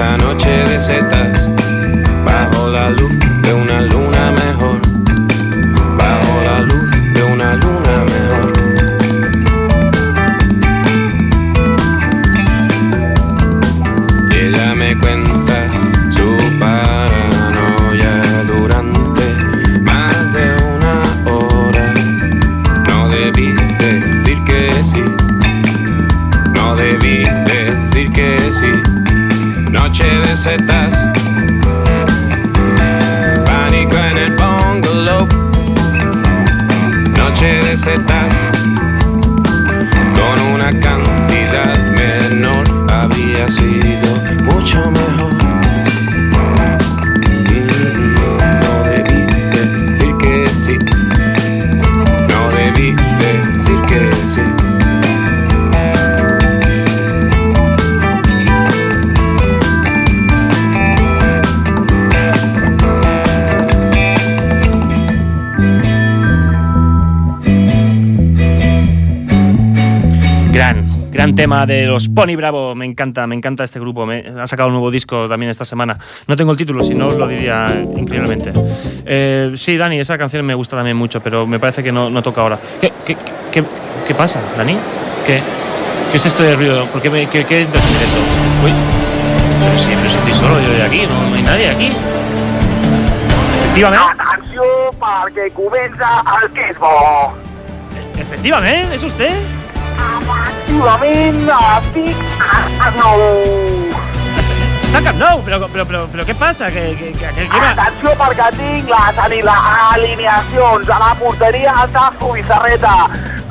Esta 0.00 0.16
noche 0.16 0.48
de 0.48 0.80
setas, 0.80 1.50
bajo 2.24 2.68
la 2.68 2.88
luz 2.88 3.19
tema 71.50 71.66
de 71.66 71.84
los 71.84 72.08
Pony 72.08 72.36
Bravo. 72.36 72.76
Me 72.76 72.86
encanta, 72.86 73.26
me 73.26 73.34
encanta 73.34 73.64
este 73.64 73.80
grupo. 73.80 74.06
Me, 74.06 74.24
ha 74.40 74.46
sacado 74.46 74.68
un 74.68 74.74
nuevo 74.74 74.88
disco 74.88 75.28
también 75.28 75.50
esta 75.50 75.64
semana. 75.64 75.98
No 76.28 76.36
tengo 76.36 76.52
el 76.52 76.56
título, 76.56 76.84
si 76.84 76.94
no 76.94 77.08
os 77.08 77.16
lo 77.16 77.26
diría 77.26 77.66
increíblemente. 77.96 78.52
Eh, 79.04 79.50
sí, 79.56 79.76
Dani, 79.76 79.98
esa 79.98 80.16
canción 80.16 80.46
me 80.46 80.54
gusta 80.54 80.76
también 80.76 80.96
mucho, 80.96 81.20
pero 81.20 81.48
me 81.48 81.58
parece 81.58 81.82
que 81.82 81.90
no, 81.90 82.08
no 82.08 82.22
toca 82.22 82.42
ahora. 82.42 82.60
¿Qué, 82.80 82.92
qué, 83.04 83.16
qué, 83.50 83.64
qué 84.06 84.14
pasa, 84.14 84.40
Dani? 84.56 84.78
¿Qué, 85.26 85.42
¿Qué 86.12 86.16
es 86.18 86.26
esto 86.26 86.44
de 86.44 86.54
ruido? 86.54 86.88
¿Por 86.92 87.02
qué, 87.02 87.10
me, 87.10 87.28
qué, 87.28 87.44
qué 87.44 87.62
es 87.62 87.66
esto? 87.66 87.78
Uy, 88.64 88.70
pero 89.58 89.76
si, 89.76 89.88
pero 89.88 90.08
si 90.08 90.16
estoy 90.18 90.34
solo 90.34 90.60
yo 90.60 90.70
de 90.70 90.82
aquí, 90.84 91.02
no, 91.08 91.30
no 91.30 91.34
hay 91.34 91.42
nadie 91.42 91.68
aquí. 91.68 91.90
Efectivamente. 93.58 94.04
Atenció 94.20 94.62
perquè 95.02 95.50
comença 95.56 96.22
el 96.36 96.50
que 96.54 96.70
és 96.70 96.78
bo. 96.78 96.94
Efectivamente, 98.20 98.94
¿es 98.94 99.02
usted? 99.02 99.34
Efectivament, 100.80 101.44
estic 101.44 102.16
a 102.80 102.90
nou. 102.96 103.20
Está 104.86 104.98
en 104.98 105.04
Camp 105.04 105.18
Nou, 105.18 105.42
pero, 105.44 105.68
pero, 105.68 106.08
pero 106.10 106.24
¿qué 106.24 106.34
pasa? 106.34 106.70
¿Qué, 106.70 106.96
qué, 106.98 107.12
qué, 107.12 107.48
qué 107.48 107.58
va? 107.60 107.68
Atenció 107.74 108.14
perquè 108.16 108.46
tinc 108.56 108.88
les, 108.88 109.20
les 109.44 109.68
alineacions 109.90 110.88
a 110.88 110.98
la 111.04 111.10
porteria 111.20 111.76
està 111.84 112.06
Zubizarreta, 112.16 112.94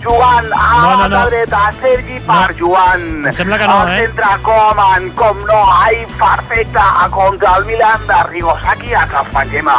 Jugant 0.01 0.49
a 0.57 0.65
No, 0.81 0.89
no, 0.89 1.05
no. 1.05 1.07
la 1.13 1.23
dreta, 1.29 1.61
Sergi 1.83 2.17
per 2.25 2.49
Joan. 2.57 3.07
Em 3.29 3.31
sembla 3.43 3.61
que 3.61 3.69
no, 3.69 3.77
Al 3.77 3.93
eh? 3.93 4.01
centre 4.07 4.33
Coman, 4.41 5.09
com 5.13 5.45
no, 5.45 5.63
ai, 5.85 6.01
perfecte, 6.17 6.91
contra 7.13 7.57
el 7.59 7.65
Milan 7.69 8.07
de 8.09 8.23
Rigosaki 8.33 8.93
a 8.97 9.05
Traspanquema. 9.13 9.77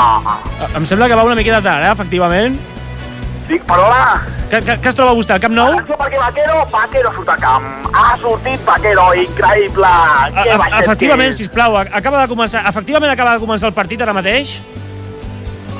Em 0.70 0.86
sembla 0.86 1.10
que 1.10 1.18
va 1.18 1.26
una 1.26 1.34
miqueta 1.34 1.58
tard, 1.66 1.82
eh, 1.82 1.96
efectivament. 1.98 2.60
Dic, 3.50 3.64
perdona? 3.66 4.22
Que, 4.50 4.60
que, 4.62 4.76
que 4.78 4.90
es 4.90 4.94
troba 4.94 5.14
vostè, 5.18 5.34
al 5.34 5.40
Camp 5.42 5.54
Nou? 5.56 5.72
Atenció 5.74 5.96
perquè 5.98 6.18
Vaquero, 6.20 6.60
Vaquero 6.70 7.10
surt 7.16 7.32
a 7.32 7.36
camp. 7.38 7.66
Ha 7.90 8.12
sortit 8.22 8.62
Vaquero, 8.66 9.08
increïble. 9.18 9.90
A, 9.90 10.44
a, 10.44 10.68
efectivament, 10.84 11.34
sisplau, 11.34 11.74
acaba 11.82 12.22
de 12.22 12.30
començar, 12.30 12.62
efectivament 12.70 13.10
acaba 13.10 13.34
de 13.34 13.42
començar 13.42 13.70
el 13.72 13.74
partit 13.74 14.02
ara 14.06 14.14
mateix? 14.14 14.60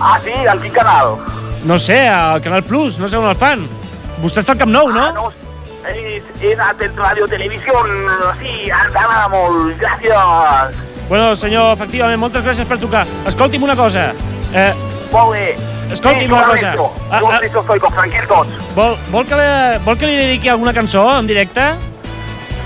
Ah, 0.01 0.16
sí? 0.25 0.35
Al 0.51 0.62
quin 0.64 0.75
canal? 0.75 1.14
No 1.62 1.79
sé, 1.79 2.01
al 2.09 2.43
Canal 2.43 2.64
Plus, 2.66 2.99
no 2.99 3.07
sé 3.07 3.18
on 3.21 3.31
el 3.31 3.39
fan. 3.39 3.66
Vostè 4.18 4.43
està 4.43 4.57
al 4.57 4.62
Camp 4.64 4.75
Nou, 4.75 4.91
no? 4.91 5.07
Ah, 5.07 5.14
no, 5.14 5.31
és, 5.95 6.27
és 6.43 6.59
a 6.59 6.73
Radio 6.75 7.31
Televisió, 7.31 7.85
sí, 8.41 8.55
ens 8.66 8.95
agrada 8.97 9.29
molt, 9.31 9.77
gràcies. 9.79 10.87
Bueno, 11.11 11.35
senyor, 11.37 11.75
efectivament, 11.75 12.18
moltes 12.23 12.43
gràcies 12.47 12.66
per 12.66 12.79
trucar. 12.83 13.07
Escolti'm 13.31 13.62
una 13.66 13.79
cosa. 13.79 14.11
Eh, 14.55 14.73
Molt 15.12 15.35
bé. 15.35 15.80
Escolti'm 15.91 16.32
una 16.32 16.45
cosa. 16.45 16.74
Ah, 17.11 17.20
ah. 17.20 17.41
Vol, 18.74 18.97
vol, 19.11 19.24
que 19.26 19.38
li, 19.38 19.47
vol 19.84 19.97
que 19.99 20.07
li 20.07 20.16
dediqui 20.16 20.49
alguna 20.49 20.72
cançó 20.72 21.03
en 21.18 21.26
directe? 21.26 21.64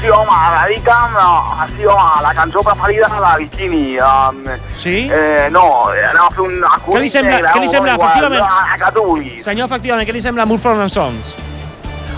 Sí, 0.05 0.11
home, 0.13 0.37
dedica'm, 0.53 1.15
uh, 1.17 1.65
sí, 1.77 1.87
home, 1.89 2.21
la 2.21 2.35
cançó 2.37 2.63
preferida 2.63 3.09
de 3.09 3.21
la 3.21 3.37
Bikini. 3.41 3.97
Um, 3.97 4.45
Sí? 4.77 5.09
Eh, 5.11 5.49
no, 5.51 5.89
anava 5.89 6.27
a 6.27 6.35
fer 6.37 6.45
un 6.45 6.61
acudit 6.61 6.99
Què 6.99 7.03
li 7.07 7.09
sembla, 7.15 7.39
negre, 7.39 7.55
què 7.55 7.63
li 7.63 7.73
sembla 7.73 7.95
igual, 7.95 8.11
efectivament? 8.11 8.45
A, 8.45 8.75
a 8.75 8.79
que 8.83 8.93
tu 8.93 9.07
vulguis. 9.09 9.43
Senyor, 9.47 9.71
efectivament, 9.73 10.09
què 10.09 10.13
li 10.13 10.21
sembla 10.21 10.45
and 10.45 10.93
Sons? 10.93 11.35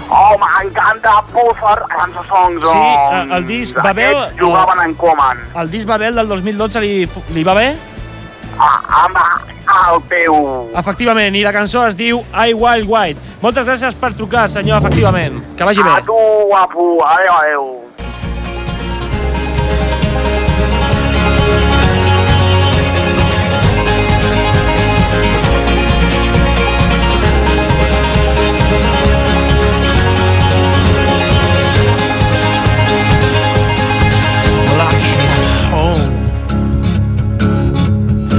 Oh, 0.09 0.35
m'encanta 0.39 1.23
Pulsar 1.33 1.83
and 1.99 2.15
Songs. 2.27 2.63
Sí, 2.63 2.79
eh, 2.79 3.37
el 3.37 3.47
disc 3.47 3.77
Babel... 3.77 4.17
Jugaven 4.39 4.83
en 4.85 4.95
Coman. 4.95 5.39
El 5.55 5.71
disc 5.71 5.87
Babel 5.87 6.15
del 6.15 6.29
2012 6.29 6.81
li, 6.81 7.09
li 7.35 7.45
va 7.45 7.55
bé? 7.55 7.77
El 8.57 10.03
teu... 10.09 10.37
Efectivament, 10.79 11.35
i 11.37 11.43
la 11.45 11.53
cançó 11.55 11.83
es 11.89 11.97
diu 11.99 12.23
I 12.33 12.55
Wild 12.57 12.89
White. 12.89 13.35
Moltes 13.43 13.67
gràcies 13.69 13.99
per 14.01 14.15
trucar, 14.17 14.47
senyor, 14.53 14.81
efectivament. 14.81 15.43
Que 15.59 15.69
vagi 15.69 15.85
bé. 15.85 15.99
A 15.99 16.05
tu, 16.07 16.17
guapo. 16.49 16.95
Adéu, 17.05 17.35
adéu. 17.41 17.67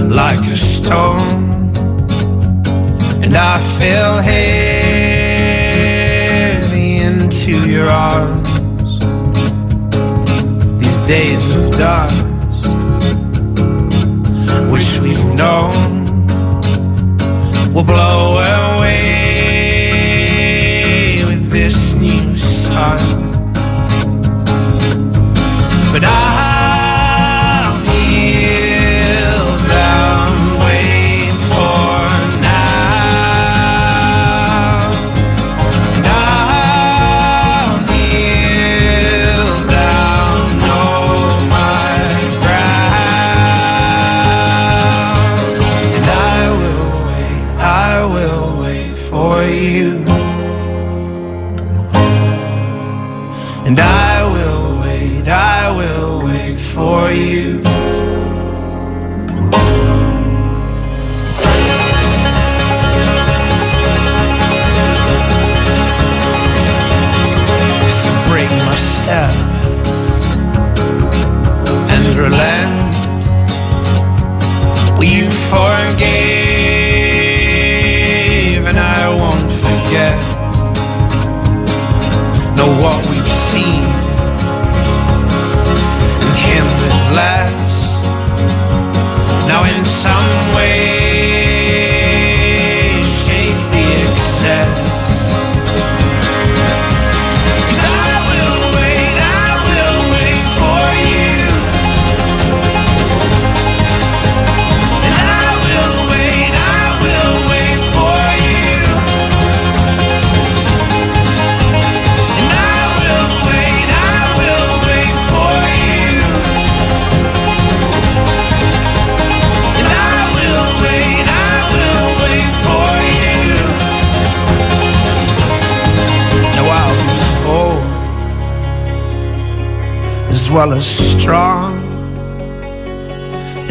Like 0.10 0.48
a 0.48 0.56
stone, 0.56 1.72
and 3.22 3.36
I 3.36 3.60
fell 3.78 4.20
heavy 4.20 4.38
into 6.98 7.70
your 7.70 7.90
arms. 7.90 9.00
These 10.80 11.04
days 11.04 11.54
of 11.54 11.72
darkness, 11.76 12.66
wish 14.72 15.00
we've 15.00 15.36
known, 15.36 16.26
will 17.74 17.84
blow 17.84 18.38
away 18.78 18.94
with 21.28 21.52
this 21.52 21.96
new 21.96 22.36
sun. 22.36 23.27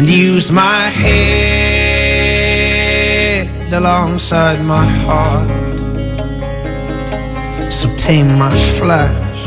And 0.06 0.14
use 0.14 0.52
my 0.52 0.88
head 0.88 1.16
alongside 3.72 4.60
my 4.60 4.86
heart. 5.04 5.48
So 7.72 7.88
tame 7.96 8.38
my 8.38 8.54
flesh 8.78 9.42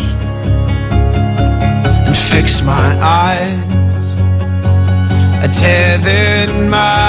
and 2.05 2.17
fix 2.31 2.61
my 2.61 2.97
eyes. 3.01 4.09
A 5.45 5.47
tethered 5.47 6.53
mind 6.69 7.08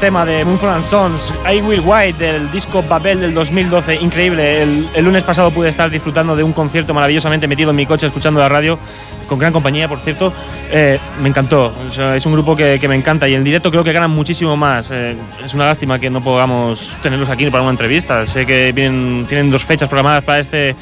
tema 0.00 0.24
de 0.24 0.44
Moonfall 0.46 0.70
and 0.70 0.82
Sons. 0.82 1.32
I 1.48 1.60
Will 1.60 1.82
White 1.84 2.24
del 2.24 2.50
disco 2.50 2.82
Babel 2.82 3.20
del 3.20 3.34
2012. 3.34 3.96
Increíble. 3.96 4.62
El, 4.62 4.88
el 4.94 5.04
lunes 5.04 5.22
pasado 5.22 5.50
pude 5.50 5.68
estar 5.68 5.90
disfrutando 5.90 6.34
de 6.34 6.42
un 6.42 6.54
concierto 6.54 6.94
maravillosamente 6.94 7.46
metido 7.46 7.70
en 7.70 7.76
mi 7.76 7.84
coche 7.84 8.06
escuchando 8.06 8.40
la 8.40 8.48
radio 8.48 8.78
con 9.26 9.38
gran 9.38 9.52
compañía, 9.52 9.88
por 9.88 10.00
cierto. 10.00 10.32
Eh, 10.72 10.98
me 11.20 11.28
encantó. 11.28 11.72
O 11.86 11.92
sea, 11.92 12.16
es 12.16 12.24
un 12.24 12.32
grupo 12.32 12.56
que, 12.56 12.78
que 12.80 12.88
me 12.88 12.96
encanta 12.96 13.28
y 13.28 13.34
en 13.34 13.44
directo 13.44 13.70
creo 13.70 13.84
que 13.84 13.92
ganan 13.92 14.10
muchísimo 14.10 14.56
más. 14.56 14.90
Eh, 14.90 15.16
es 15.44 15.52
una 15.52 15.66
lástima 15.66 15.98
que 15.98 16.08
no 16.08 16.22
podamos 16.22 16.96
tenerlos 17.02 17.28
aquí 17.28 17.48
para 17.50 17.62
una 17.62 17.72
entrevista. 17.72 18.26
Sé 18.26 18.46
que 18.46 18.72
vienen, 18.72 19.26
tienen 19.28 19.50
dos 19.50 19.64
fechas 19.64 19.88
programadas 19.88 20.24
para 20.24 20.40
este. 20.40 20.74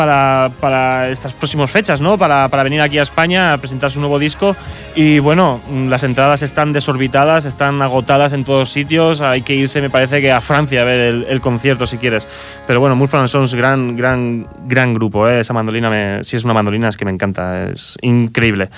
Para, 0.00 0.50
para 0.60 1.10
estas 1.10 1.34
próximas 1.34 1.70
fechas, 1.70 2.00
¿no? 2.00 2.16
Para, 2.16 2.48
para 2.48 2.62
venir 2.62 2.80
aquí 2.80 2.96
a 2.96 3.02
España 3.02 3.52
a 3.52 3.58
presentar 3.58 3.90
su 3.90 4.00
nuevo 4.00 4.18
disco. 4.18 4.56
Y 4.94 5.18
bueno, 5.18 5.60
las 5.90 6.04
entradas 6.04 6.40
están 6.40 6.72
desorbitadas, 6.72 7.44
están 7.44 7.82
agotadas 7.82 8.32
en 8.32 8.44
todos 8.44 8.72
sitios. 8.72 9.20
Hay 9.20 9.42
que 9.42 9.54
irse, 9.54 9.82
me 9.82 9.90
parece 9.90 10.22
que 10.22 10.32
a 10.32 10.40
Francia 10.40 10.80
a 10.80 10.84
ver 10.84 11.00
el, 11.00 11.26
el 11.28 11.42
concierto 11.42 11.86
si 11.86 11.98
quieres. 11.98 12.26
Pero 12.66 12.80
bueno, 12.80 12.96
Murphy 12.96 13.28
Sons, 13.28 13.54
gran, 13.54 13.94
gran, 13.94 14.46
gran 14.66 14.94
grupo. 14.94 15.28
¿eh? 15.28 15.40
Esa 15.40 15.52
mandolina, 15.52 15.90
me, 15.90 16.24
si 16.24 16.38
es 16.38 16.46
una 16.46 16.54
mandolina, 16.54 16.88
es 16.88 16.96
que 16.96 17.04
me 17.04 17.10
encanta. 17.10 17.68
Es 17.68 17.98
increíble. 18.00 18.70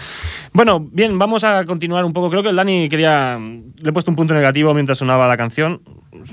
Bueno, 0.53 0.85
bien, 0.91 1.17
vamos 1.21 1.45
a 1.45 1.65
continuar 1.67 2.05
un 2.05 2.13
poco. 2.13 2.31
Creo 2.31 2.43
que 2.43 2.49
el 2.49 2.57
Dani 2.57 2.89
quería. 2.89 3.39
Le 3.39 3.91
he 3.91 3.93
puesto 3.93 4.11
un 4.11 4.17
punto 4.17 4.35
negativo 4.35 4.75
mientras 4.75 4.99
sonaba 4.99 5.29
la 5.29 5.37
canción, 5.37 5.83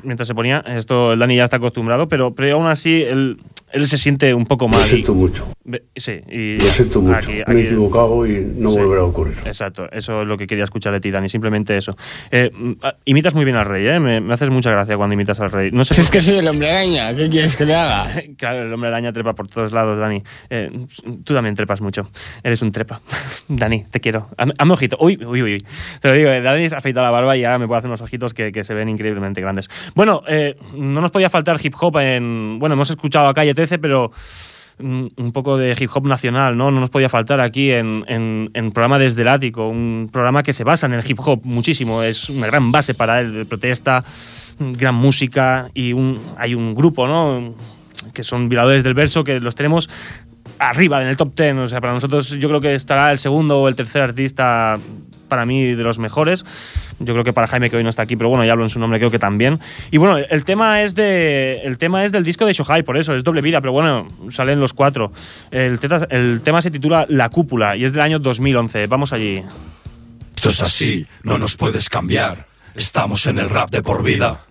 mientras 0.02 0.28
se 0.28 0.34
ponía. 0.34 0.64
Esto 0.66 1.14
el 1.14 1.20
Dani 1.20 1.36
ya 1.36 1.44
está 1.44 1.58
acostumbrado, 1.58 2.08
pero, 2.08 2.34
pero 2.34 2.56
aún 2.56 2.66
así 2.66 3.04
él, 3.04 3.38
él 3.72 3.88
se 3.88 3.98
siente 3.98 4.34
un 4.34 4.46
poco 4.46 4.68
mal. 4.68 4.80
Lo 4.80 4.86
siento 4.88 5.14
mucho. 5.16 5.48
Sí, 5.96 6.20
y 6.32 6.58
Lo 6.58 6.66
siento 6.66 7.02
mucho. 7.02 7.18
aquí- 7.18 7.42
Me 7.48 7.60
he 7.62 7.66
equivocado 7.66 8.26
y 8.26 8.54
no 8.58 8.72
Sí. 8.72 8.78
volverá 8.78 9.02
a 9.02 9.06
ocurrir. 9.06 9.38
Exacto, 9.46 9.88
eso 9.92 10.22
es 10.24 10.28
lo 10.28 10.38
que 10.38 10.48
quería 10.48 10.64
escuchar 10.64 10.94
de 10.94 11.00
ti, 11.00 11.12
Dani, 11.12 11.30
simplemente 11.30 11.78
eso. 11.78 11.96
Eh, 12.32 12.50
mm, 12.54 12.72
ah, 12.82 12.96
imitas 13.06 13.34
muy 13.36 13.46
bien 13.46 13.56
al 13.58 13.66
rey, 13.66 13.86
¿eh? 13.88 14.00
Me, 14.00 14.20
me 14.22 14.34
haces 14.34 14.50
mucha 14.50 14.72
gracia 14.72 14.98
cuando 14.98 15.14
imitas 15.14 15.40
al 15.40 15.52
rey. 15.52 15.70
No 15.72 15.84
sé 15.86 15.94
Si 15.94 16.02
es 16.02 16.10
que 16.10 16.22
soy 16.24 16.38
el 16.40 16.48
hombre 16.48 16.70
araña, 16.72 17.16
¿qué 17.16 17.30
quieres 17.30 17.56
que 17.56 17.66
le 17.66 17.76
haga? 17.76 18.08
Claro, 18.38 18.64
el 18.64 18.74
hombre 18.74 18.90
araña 18.90 19.12
trepa 19.14 19.34
por 19.34 19.48
todos 19.48 19.72
lados, 19.72 20.00
Dani. 20.00 20.24
Eh, 20.50 20.72
tú 21.24 21.34
también 21.34 21.54
trepas 21.56 21.82
mucho. 21.82 22.10
Eres 22.44 22.62
un 22.62 22.72
trepa. 22.72 23.02
Dani, 23.48 23.86
te 23.92 24.00
quiero. 24.00 24.30
Hazme 24.38 24.74
ojito. 24.74 24.98
Uy, 25.00 25.20
uy, 25.26 25.44
uy. 25.44 25.54
uy. 25.54 25.66
Te 26.02 26.08
lo 26.08 26.14
digo, 26.16 26.30
eh, 26.30 26.42
Dani 26.42 26.68
se 26.70 26.76
ha 26.76 26.80
afeitado 26.80 27.06
la 27.06 27.12
barba 27.12 27.36
y 27.38 27.44
ahora 27.44 27.60
me 27.60 27.68
puede 27.68 27.80
hacer 27.80 27.90
unos 27.90 28.02
ojitos 28.02 28.34
que, 28.34 28.52
que 28.52 28.64
se 28.64 28.74
ven 28.74 28.90
increíblemente 28.90 29.42
grandes. 29.42 29.70
Bueno, 29.94 30.24
eh, 30.28 30.56
no 30.76 31.02
nos 31.02 31.12
podía 31.12 31.30
faltar 31.30 31.60
hip 31.62 31.76
hop 31.80 31.98
en. 32.00 32.58
Bueno, 32.60 32.74
hemos 32.74 32.90
escuchado 32.90 33.28
a 33.28 33.34
Calle 33.34 33.54
13, 33.60 33.80
pero 33.80 34.12
mm, 34.78 35.08
un 35.18 35.32
poco 35.34 35.58
de 35.58 35.76
hip 35.78 35.90
hop 35.94 36.08
nacional, 36.08 36.56
¿no? 36.56 36.72
No 36.72 36.80
nos 36.80 36.90
podía 36.90 37.10
faltar 37.10 37.42
aquí 37.42 37.72
en, 37.72 38.06
en, 38.08 38.50
en 38.54 38.72
programa 38.72 38.98
Desde 39.00 39.22
el 39.24 39.28
Ático, 39.28 39.68
un 39.68 40.10
programa 40.12 40.44
que 40.44 40.54
se 40.54 40.64
basa 40.64 40.86
en 40.86 40.94
el 40.94 41.04
hip 41.06 41.20
hop 41.20 41.42
muchísimo, 41.44 42.02
es 42.02 42.30
una 42.30 42.48
gran 42.48 42.72
base 42.72 42.94
para 42.94 43.20
él, 43.20 43.34
de 43.34 43.46
protesta, 43.46 44.04
gran 44.60 44.96
música 44.96 45.70
y 45.74 45.92
un, 45.92 46.20
hay 46.38 46.56
un 46.56 46.74
grupo, 46.74 47.08
¿no? 47.08 47.54
Que 48.14 48.24
son 48.24 48.48
violadores 48.48 48.84
del 48.84 48.94
verso, 48.94 49.26
que 49.26 49.42
los 49.42 49.56
tenemos 49.56 49.90
arriba 50.58 51.02
en 51.02 51.10
el 51.10 51.18
top 51.18 51.36
10, 51.36 51.58
o 51.58 51.68
sea, 51.68 51.82
para 51.82 51.94
nosotros 51.94 52.30
yo 52.30 52.48
creo 52.48 52.62
que 52.62 52.76
estará 52.76 53.12
el 53.12 53.18
segundo 53.18 53.62
o 53.62 53.68
el 53.68 53.76
tercer 53.76 54.02
artista 54.02 54.78
para 55.30 55.46
mí 55.46 55.74
de 55.76 55.84
los 55.84 56.00
mejores. 56.00 56.44
Yo 57.00 57.14
creo 57.14 57.24
que 57.24 57.32
para 57.32 57.48
Jaime 57.48 57.70
que 57.70 57.78
hoy 57.78 57.84
no 57.84 57.90
está 57.90 58.02
aquí, 58.02 58.18
pero 58.18 58.28
bueno, 58.28 58.44
ya 58.44 58.52
hablo 58.52 58.66
en 58.66 58.70
su 58.70 58.80
nombre, 58.80 59.00
creo 59.00 59.10
que 59.12 59.20
también. 59.20 59.60
Y 59.92 59.98
bueno, 59.98 60.18
el 60.18 60.44
tema 60.44 60.82
es 60.82 60.96
de 60.96 61.62
el 61.64 61.78
tema 61.78 62.04
es 62.04 62.12
del 62.12 62.24
disco 62.26 62.46
de 62.46 62.52
Shohai, 62.54 62.84
por 62.84 62.98
eso 62.98 63.16
es 63.16 63.24
doble 63.24 63.42
vida, 63.42 63.62
pero 63.62 63.72
bueno, 63.72 64.08
salen 64.30 64.60
los 64.60 64.74
cuatro. 64.74 65.14
El, 65.52 65.80
teta- 65.80 66.08
el 66.10 66.42
tema 66.44 66.62
se 66.62 66.72
titula 66.72 67.06
La 67.08 67.30
cúpula 67.30 67.78
y 67.78 67.86
es 67.86 67.94
del 67.94 68.02
año 68.02 68.20
2011. 68.20 68.88
Vamos 68.88 69.14
allí. 69.14 69.42
Esto 70.36 70.50
es 70.50 70.62
así, 70.62 71.06
no 71.24 71.38
nos 71.38 71.56
puedes 71.58 71.90
cambiar. 71.90 72.48
Estamos 72.76 73.26
en 73.28 73.40
el 73.40 73.50
rap 73.50 73.70
de 73.72 73.82
por 73.82 74.04
vida. 74.04 74.42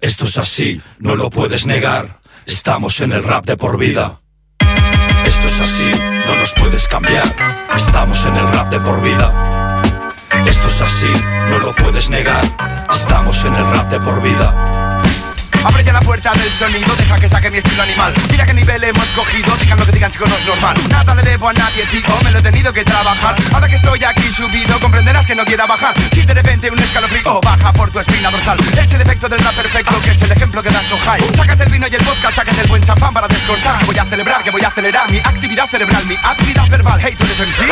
Esto 0.00 0.24
es 0.24 0.38
así, 0.38 0.80
no 0.98 1.16
lo 1.16 1.30
puedes 1.30 1.66
negar. 1.66 2.20
Estamos 2.46 3.00
en 3.00 3.12
el 3.12 3.22
rap 3.22 3.46
de 3.46 3.56
por 3.56 3.78
vida. 3.78 4.18
Esto 5.26 5.46
es 5.46 5.60
así, 5.60 5.90
no 6.26 6.36
nos 6.36 6.52
puedes 6.52 6.86
cambiar. 6.88 7.24
Estamos 7.74 8.24
en 8.26 8.36
el 8.36 8.46
rap 8.48 8.70
de 8.70 8.80
por 8.80 9.02
vida. 9.02 9.53
Negar. 12.10 12.44
Estamos 12.90 13.44
en 13.44 13.54
el 13.54 13.70
rap 13.70 13.90
de 13.90 14.00
por 14.00 14.22
vida. 14.22 14.83
Abre 15.64 15.82
ya 15.82 15.92
la 15.92 16.00
puerta 16.00 16.32
del 16.34 16.52
sonido, 16.52 16.94
deja 16.96 17.18
que 17.18 17.28
saque 17.28 17.50
mi 17.50 17.58
estilo 17.58 17.82
animal. 17.82 18.12
Mira 18.30 18.44
qué 18.44 18.52
nivel 18.52 18.84
hemos 18.84 19.10
cogido, 19.12 19.56
digan 19.56 19.78
lo 19.78 19.86
que 19.86 19.92
digan 19.92 20.10
chicos, 20.10 20.28
no 20.28 20.36
es 20.36 20.44
normal. 20.44 20.76
Nada 20.90 21.14
le 21.14 21.22
debo 21.22 21.48
a 21.48 21.52
nadie, 21.54 21.86
tío, 21.86 22.18
me 22.22 22.30
lo 22.30 22.38
he 22.38 22.42
tenido 22.42 22.72
que 22.72 22.84
trabajar. 22.84 23.34
Ahora 23.52 23.68
que 23.68 23.76
estoy 23.76 24.04
aquí 24.04 24.30
subido, 24.30 24.78
comprenderás 24.80 25.26
que 25.26 25.34
no 25.34 25.44
quiera 25.44 25.66
bajar. 25.66 25.94
Si 26.12 26.22
de 26.22 26.34
repente 26.34 26.70
un 26.70 26.78
escalofrío 26.78 27.40
baja 27.40 27.72
por 27.72 27.90
tu 27.90 27.98
espina 27.98 28.30
dorsal. 28.30 28.58
Es 28.76 28.92
el 28.92 29.00
efecto 29.00 29.28
del 29.28 29.38
rap 29.40 29.54
perfecto, 29.54 30.02
que 30.02 30.10
es 30.10 30.22
el 30.22 30.32
ejemplo 30.32 30.62
que 30.62 30.70
da 30.70 30.82
Sohai. 30.82 31.20
Sácate 31.34 31.64
el 31.64 31.72
vino 31.72 31.86
y 31.90 31.94
el 31.94 32.04
vodka, 32.04 32.30
sácate 32.30 32.60
el 32.60 32.66
buen 32.66 32.82
champán 32.82 33.14
para 33.14 33.28
descorchar. 33.28 33.78
Que 33.78 33.86
voy 33.86 33.98
a 33.98 34.04
celebrar, 34.04 34.42
que 34.42 34.50
voy 34.50 34.62
a 34.62 34.68
acelerar 34.68 35.10
mi 35.10 35.18
actividad 35.18 35.68
cerebral, 35.70 36.04
mi 36.06 36.14
actividad 36.16 36.68
verbal. 36.68 37.00
Hey, 37.02 37.14
tú 37.16 37.24
eres 37.24 37.40
MC. 37.40 37.64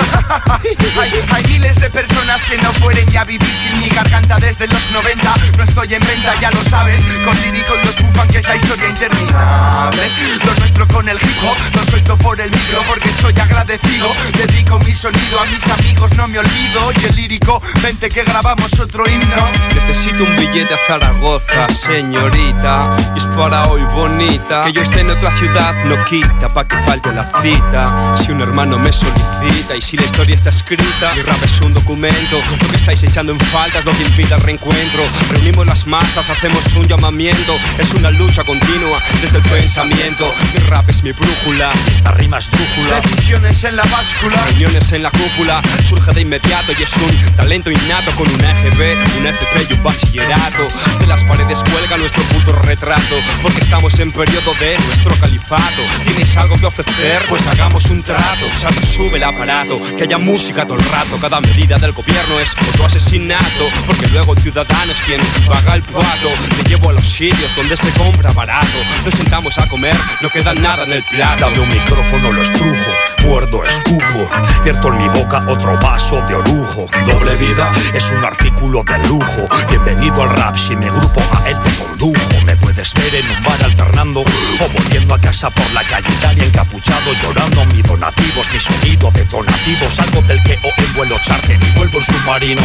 hay, 1.32 1.44
miles 1.44 1.76
de 1.76 1.90
personas 1.90 2.42
que 2.44 2.56
no 2.58 2.72
pueden 2.74 3.06
ya 3.08 3.24
vivir 3.24 3.54
sin 3.56 3.78
mi 3.80 3.88
garganta 3.88 4.36
desde 4.38 4.66
los 4.66 4.90
90. 4.90 5.34
No 5.58 5.64
estoy 5.64 5.94
en 5.94 6.06
venta, 6.06 6.34
ya 6.40 6.50
lo 6.50 6.64
sabes. 6.64 7.02
Con 7.24 7.40
lírico 7.42 7.81
los 7.84 7.96
bufan 7.98 8.28
que 8.28 8.38
es 8.38 8.48
la 8.48 8.56
historia 8.56 8.88
interminable. 8.88 10.10
Lo 10.44 10.54
nuestro 10.54 10.86
con 10.88 11.08
el 11.08 11.16
hip 11.16 11.42
hop, 11.42 11.56
lo 11.76 11.84
suelto 11.84 12.16
por 12.18 12.40
el 12.40 12.50
micro 12.50 12.82
porque 12.86 13.08
estoy 13.08 13.34
agradecido. 13.40 14.08
Dedico 14.36 14.78
mi 14.80 14.94
sonido 14.94 15.40
a 15.40 15.44
mis 15.46 15.66
amigos, 15.68 16.12
no 16.16 16.28
me 16.28 16.38
olvido. 16.38 16.92
Y 17.00 17.04
el 17.06 17.16
lírico, 17.16 17.62
vente 17.82 18.08
que 18.08 18.24
grabamos 18.24 18.78
otro 18.80 19.04
himno. 19.08 19.48
Necesito 19.74 20.24
un 20.24 20.36
billete 20.36 20.74
a 20.74 20.78
Zaragoza, 20.86 21.68
señorita. 21.68 22.90
Y 23.14 23.18
es 23.18 23.24
para 23.36 23.64
hoy 23.68 23.82
bonita. 23.94 24.62
Que 24.62 24.72
yo 24.72 24.82
esté 24.82 25.00
en 25.00 25.10
otra 25.10 25.30
ciudad 25.38 25.74
no 25.84 26.04
quita 26.04 26.48
pa' 26.48 26.66
que 26.66 26.76
falte 26.82 27.12
la 27.12 27.24
cita. 27.42 28.14
Si 28.16 28.32
un 28.32 28.40
hermano 28.40 28.78
me 28.78 28.92
solicita 28.92 29.76
y 29.76 29.80
si 29.80 29.96
la 29.96 30.04
historia 30.04 30.34
está 30.34 30.50
escrita, 30.50 31.12
mi 31.14 31.22
rap 31.22 31.42
es 31.42 31.60
un 31.60 31.74
documento. 31.74 32.40
Lo 32.60 32.68
que 32.68 32.76
estáis 32.76 33.02
echando 33.02 33.32
en 33.32 33.38
falta 33.38 33.80
es 33.80 33.84
lo 33.84 33.92
que 33.92 34.02
el 34.02 34.40
reencuentro. 34.40 35.02
Reunimos 35.30 35.66
las 35.66 35.86
masas, 35.86 36.30
hacemos 36.30 36.64
un 36.74 36.86
llamamiento. 36.86 37.56
Es 37.78 37.94
una 37.94 38.10
lucha 38.10 38.44
continua 38.44 38.98
desde 39.20 39.38
el 39.38 39.42
pensamiento. 39.44 40.32
Mi 40.52 40.60
rap 40.60 40.88
es 40.90 41.02
mi 41.02 41.12
brújula. 41.12 41.72
Esta 41.86 42.10
rima 42.12 42.38
es 42.38 42.50
brújula. 42.50 43.00
Decisiones 43.00 43.64
en 43.64 43.76
la 43.76 43.84
báscula. 43.84 44.44
Reuniones 44.46 44.92
en 44.92 45.02
la 45.02 45.10
cúpula, 45.10 45.62
surge 45.88 46.12
de 46.12 46.20
inmediato 46.20 46.72
y 46.78 46.82
es 46.82 46.92
un 46.96 47.36
talento 47.36 47.70
innato 47.70 48.10
con 48.12 48.28
un 48.28 48.40
EGB, 48.40 48.96
un 49.18 49.26
FP 49.26 49.66
y 49.70 49.72
un 49.74 49.82
bachillerato. 49.82 50.68
De 51.00 51.06
las 51.06 51.24
paredes 51.24 51.60
cuelga 51.60 51.96
nuestro 51.96 52.22
puto 52.24 52.52
retrato, 52.52 53.16
porque 53.40 53.60
estamos 53.60 53.98
en 53.98 54.12
periodo 54.12 54.54
de 54.60 54.78
nuestro 54.86 55.14
califato. 55.16 55.82
¿Tienes 56.04 56.36
algo 56.36 56.56
que 56.58 56.66
ofrecer? 56.66 57.22
Pues 57.28 57.46
hagamos 57.46 57.86
un 57.86 58.02
trato. 58.02 58.46
Salta, 58.58 58.84
sube 58.84 59.16
el 59.16 59.24
aparato, 59.24 59.80
que 59.96 60.04
haya 60.04 60.18
música 60.18 60.66
todo 60.66 60.78
el 60.78 60.84
rato. 60.84 61.18
Cada 61.20 61.40
medida 61.40 61.78
del 61.78 61.92
gobierno 61.92 62.38
es 62.38 62.54
otro 62.68 62.86
asesinato, 62.86 63.68
porque 63.86 64.08
luego 64.08 64.34
el 64.34 64.42
ciudadano 64.42 64.92
es 64.92 65.00
quien 65.00 65.20
paga 65.46 65.74
el 65.74 65.82
plato. 65.82 66.28
Te 66.62 66.68
llevo 66.68 66.90
a 66.90 66.92
los 66.92 67.06
sitios 67.06 67.54
donde 67.56 67.61
se 67.76 67.90
compra 67.92 68.32
barato. 68.32 68.78
Nos 69.04 69.14
sentamos 69.14 69.56
a 69.58 69.66
comer, 69.68 69.94
no 70.20 70.28
queda 70.28 70.52
nada 70.54 70.84
en 70.84 70.92
el 70.92 71.02
plato. 71.04 71.40
Dame 71.40 71.58
un 71.60 71.70
micrófono, 71.70 72.32
lo 72.32 72.42
estrujo, 72.42 72.90
muerdo, 73.24 73.64
escupo, 73.64 74.28
vierto 74.62 74.88
en 74.88 74.98
mi 74.98 75.08
boca 75.08 75.38
otro 75.48 75.78
vaso 75.78 76.20
de 76.26 76.34
orujo. 76.34 76.86
Doble 77.06 77.34
vida 77.36 77.70
es 77.94 78.10
un 78.10 78.24
artículo 78.24 78.84
de 78.84 79.08
lujo. 79.08 79.48
Bienvenido 79.70 80.22
al 80.22 80.30
rap, 80.30 80.56
si 80.56 80.76
me 80.76 80.90
grupo 80.90 81.22
a 81.34 81.48
él 81.48 81.56
te 81.60 81.70
condujo. 81.82 82.40
Me 82.44 82.56
puedes 82.56 82.92
ver 82.94 83.14
en 83.14 83.30
un 83.30 83.42
bar 83.42 83.62
alternando 83.62 84.20
o 84.20 84.68
volviendo 84.76 85.14
a 85.14 85.18
casa 85.18 85.48
por 85.48 85.70
la 85.72 85.82
calle 85.84 86.08
Italia 86.12 86.44
encapuchado, 86.44 87.12
llorando 87.22 87.64
mis 87.66 87.84
donativos, 87.84 88.52
mi 88.52 88.60
sonido 88.60 89.10
detonativo. 89.12 89.90
Salgo 89.90 90.20
del 90.22 90.42
que 90.42 90.58
o 90.62 90.82
en 90.82 90.94
vuelo 90.94 91.16
charter 91.24 91.58
y 91.62 91.78
vuelvo 91.78 91.98
en 91.98 92.04
submarino. 92.04 92.62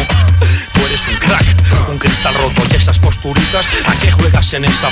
Tú 0.74 0.80
eres 0.86 1.08
un 1.08 1.16
crack, 1.16 1.88
un 1.88 1.98
cristal 1.98 2.34
roto 2.34 2.62
y 2.70 2.76
esas 2.76 2.98
posturitas. 2.98 3.68
¿A 3.86 3.92
qué 4.00 4.12
juegas 4.12 4.52
en 4.52 4.64
esa 4.64 4.87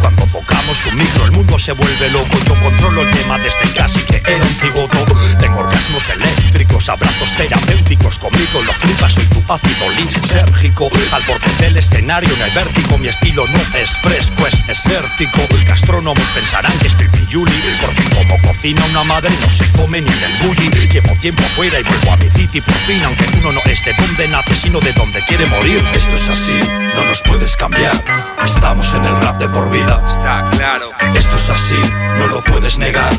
Cuando 0.00 0.26
tocamos 0.26 0.86
un 0.86 0.96
micro, 0.96 1.24
el 1.24 1.32
mundo 1.32 1.58
se 1.58 1.72
vuelve 1.72 2.10
loco. 2.10 2.38
Yo 2.46 2.54
controlo 2.54 3.02
el 3.02 3.10
tema 3.10 3.38
desde 3.38 3.72
casi 3.74 4.00
que 4.00 4.22
era 4.24 4.42
un 4.42 4.54
cigoto. 4.54 5.04
Tengo 5.40 5.60
orgasmos 5.60 6.08
eléctricos, 6.10 6.88
abrazos 6.88 7.36
terapéuticos. 7.36 8.18
Conmigo 8.18 8.62
lo 8.62 8.72
flipas, 8.72 9.14
soy 9.14 9.26
tu 9.26 9.42
ácido 9.52 9.90
lisérgico. 9.90 10.88
Al 11.12 11.22
borde 11.24 11.50
del 11.58 11.76
escenario 11.76 12.32
en 12.34 12.42
el 12.42 12.50
vértigo, 12.52 12.98
mi 12.98 13.08
estilo 13.08 13.46
no 13.48 13.58
es 13.76 13.90
fresco, 13.98 14.46
es 14.46 14.64
desértico. 14.66 15.40
Gastrónomos 15.66 16.28
pensarán 16.34 16.78
que 16.78 16.88
estoy 16.88 17.08
pilluli, 17.08 17.52
porque 17.80 18.04
como 18.14 18.40
cocina 18.42 18.84
una 18.90 19.02
madre 19.02 19.30
no 19.40 19.50
se 19.50 19.68
come 19.72 20.00
ni 20.00 20.08
en 20.08 20.22
el 20.22 20.46
bully. 20.46 20.70
Llevo 20.88 21.16
tiempo 21.20 21.42
fuera 21.56 21.80
y 21.80 21.82
vuelvo 21.82 22.12
a 22.12 22.16
mi 22.16 22.30
city 22.30 22.60
por 22.60 22.74
fin, 22.86 23.02
aunque 23.04 23.26
uno 23.38 23.52
no 23.52 23.60
es 23.64 23.84
de 23.84 23.92
donde 23.94 24.28
nace, 24.28 24.54
sino 24.54 24.78
de 24.80 24.92
donde 24.92 25.20
quiere 25.22 25.46
morir. 25.46 25.82
Esto 25.94 26.14
es 26.14 26.28
así, 26.28 26.60
no 26.94 27.04
nos 27.04 27.20
puedes 27.22 27.56
cambiar. 27.56 27.92
Estamos 28.44 28.92
en 28.94 29.04
el 29.04 29.21
rap 29.22 29.38
de 29.38 29.48
por 29.48 29.70
vida. 29.70 30.02
Está 30.08 30.44
claro. 30.56 30.86
Esto 31.14 31.36
es 31.36 31.50
así, 31.50 31.80
no 32.18 32.26
lo 32.28 32.40
puedes 32.42 32.78
negar. 32.78 33.12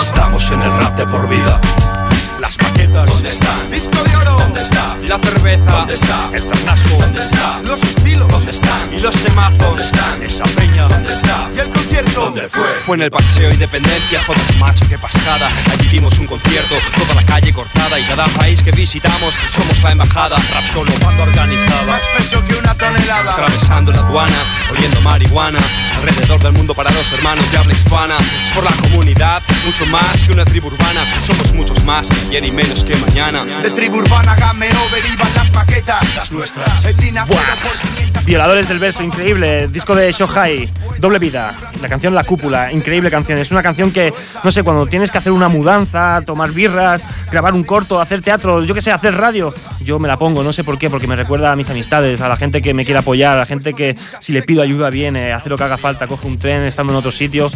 Estamos 0.00 0.50
en 0.50 0.62
el 0.62 0.72
rap 0.78 0.96
de 0.96 1.06
por 1.06 1.28
vida. 1.28 1.60
Las 2.40 2.56
maquetas. 2.58 3.06
¿Dónde 3.06 3.28
está? 3.28 3.54
Disco 3.70 4.02
de 4.02 4.16
oro. 4.16 4.38
¿Dónde 4.38 4.60
está? 4.60 4.96
La 5.06 5.18
cerveza. 5.18 5.70
¿Dónde 5.70 5.94
está? 5.94 6.30
El 6.32 6.44
tarnasco. 6.44 6.96
¿Dónde 6.98 7.20
está? 7.20 7.60
Los 7.66 7.82
estilos. 7.82 8.28
¿Dónde 8.28 8.50
están? 8.52 8.94
Y 8.94 8.98
los 8.98 9.14
temazos. 9.16 9.58
¿Dónde 9.58 9.84
están? 9.84 10.22
Esa 10.22 10.44
peña. 10.44 10.88
¿Dónde 10.88 11.10
está? 11.12 11.50
Y 11.54 11.58
el 11.60 11.68
concierto. 11.68 12.20
¿Dónde 12.20 12.48
fue? 12.48 12.62
Fue 12.86 12.96
en 12.96 13.02
el 13.02 13.10
Paseo 13.10 13.50
Independencia. 13.50 14.20
Joder, 14.26 14.56
macho, 14.58 14.88
qué 14.88 14.98
pasada. 14.98 15.48
Allí 15.70 15.88
dimos 15.88 16.18
un 16.18 16.26
concierto. 16.26 16.76
Toda 16.96 17.14
la 17.14 17.26
calle 17.26 17.52
cortada 17.52 17.98
y 17.98 18.04
cada 18.04 18.24
país 18.26 18.62
que 18.62 18.72
visitamos 18.72 19.34
somos 19.50 19.82
la 19.82 19.92
embajada. 19.92 20.36
Rap 20.36 20.66
solo, 20.72 20.92
banda 21.04 21.22
organizada. 21.22 21.82
Más 21.86 22.02
peso 22.16 22.42
que 22.46 22.54
una 22.54 22.74
tonelada. 22.74 23.32
Atravesando 23.32 23.92
la 23.92 23.98
aduana, 23.98 24.38
oliendo 24.70 25.00
marihuana. 25.02 25.58
Alrededor 25.96 26.42
del 26.42 26.52
mundo 26.52 26.74
para 26.74 26.90
los 26.90 27.12
hermanos 27.12 27.50
de 27.50 27.58
habla 27.58 27.72
hispana. 27.74 28.16
Es 28.42 28.48
por 28.54 28.64
la 28.64 28.72
comunidad, 28.72 29.42
mucho 29.66 29.84
más 29.86 30.22
que 30.24 30.32
una 30.32 30.44
tribu 30.44 30.68
urbana. 30.68 31.04
Somos 31.22 31.52
muchos 31.52 31.84
más 31.84 32.08
y 32.30 32.40
ni 32.40 32.50
menos 32.52 32.84
que 32.84 32.94
mañana. 32.96 33.44
De 33.60 33.70
tribu 33.70 33.98
urbana, 33.98 34.36
game 34.36 34.66
over, 34.86 35.04
iban 35.12 35.34
las 35.34 35.52
maquetas. 35.52 36.14
Las 36.14 36.30
nuestras. 36.30 36.84
En 36.84 36.96
línea 36.98 37.24
cero 37.26 37.40
por 37.60 37.96
500 37.96 38.24
Violadores 38.24 38.68
del 38.68 38.78
verso, 38.78 39.02
increíble. 39.02 39.66
Disco 39.66 39.96
de 39.96 40.12
Shohai, 40.12 40.68
Doble 41.00 41.18
Vida. 41.18 41.52
La 41.82 41.88
canción 41.88 42.14
La 42.14 42.22
Cúpula, 42.22 42.70
increíble 42.70 43.10
canción. 43.10 43.38
Es 43.38 43.50
una 43.50 43.62
canción 43.62 43.90
que, 43.90 44.12
no 44.44 44.50
sé, 44.52 44.62
cuando 44.62 44.86
tienes 44.86 45.10
que 45.10 45.18
hacer 45.18 45.32
una 45.32 45.48
mudanza, 45.48 46.22
tomar 46.24 46.52
birras, 46.52 47.02
grabar 47.32 47.54
un 47.54 47.64
corto, 47.64 48.00
hacer 48.00 48.22
teatro, 48.22 48.62
yo 48.62 48.74
que 48.74 48.80
sé, 48.80 48.92
hacer 48.92 49.16
radio, 49.16 49.52
yo 49.82 49.98
me 49.98 50.06
la 50.06 50.16
pongo, 50.16 50.44
no 50.44 50.52
sé 50.52 50.62
por 50.62 50.78
qué, 50.78 50.88
porque 50.88 51.08
me 51.08 51.16
recuerda 51.16 51.50
a 51.50 51.56
mis 51.56 51.68
amistades, 51.70 52.20
a 52.20 52.28
la 52.28 52.36
gente 52.36 52.62
que 52.62 52.74
me 52.74 52.84
quiere 52.84 53.00
apoyar, 53.00 53.34
a 53.34 53.40
la 53.40 53.46
gente 53.46 53.74
que 53.74 53.96
si 54.20 54.32
le 54.32 54.42
pido 54.42 54.62
ayuda 54.62 54.90
viene, 54.90 55.32
hace 55.32 55.48
lo 55.48 55.56
que 55.56 55.64
haga 55.64 55.78
falta, 55.78 56.06
coge 56.06 56.28
un 56.28 56.38
tren 56.38 56.62
estando 56.62 56.92
en 56.92 56.98
otro 56.98 57.10
sitio. 57.10 57.50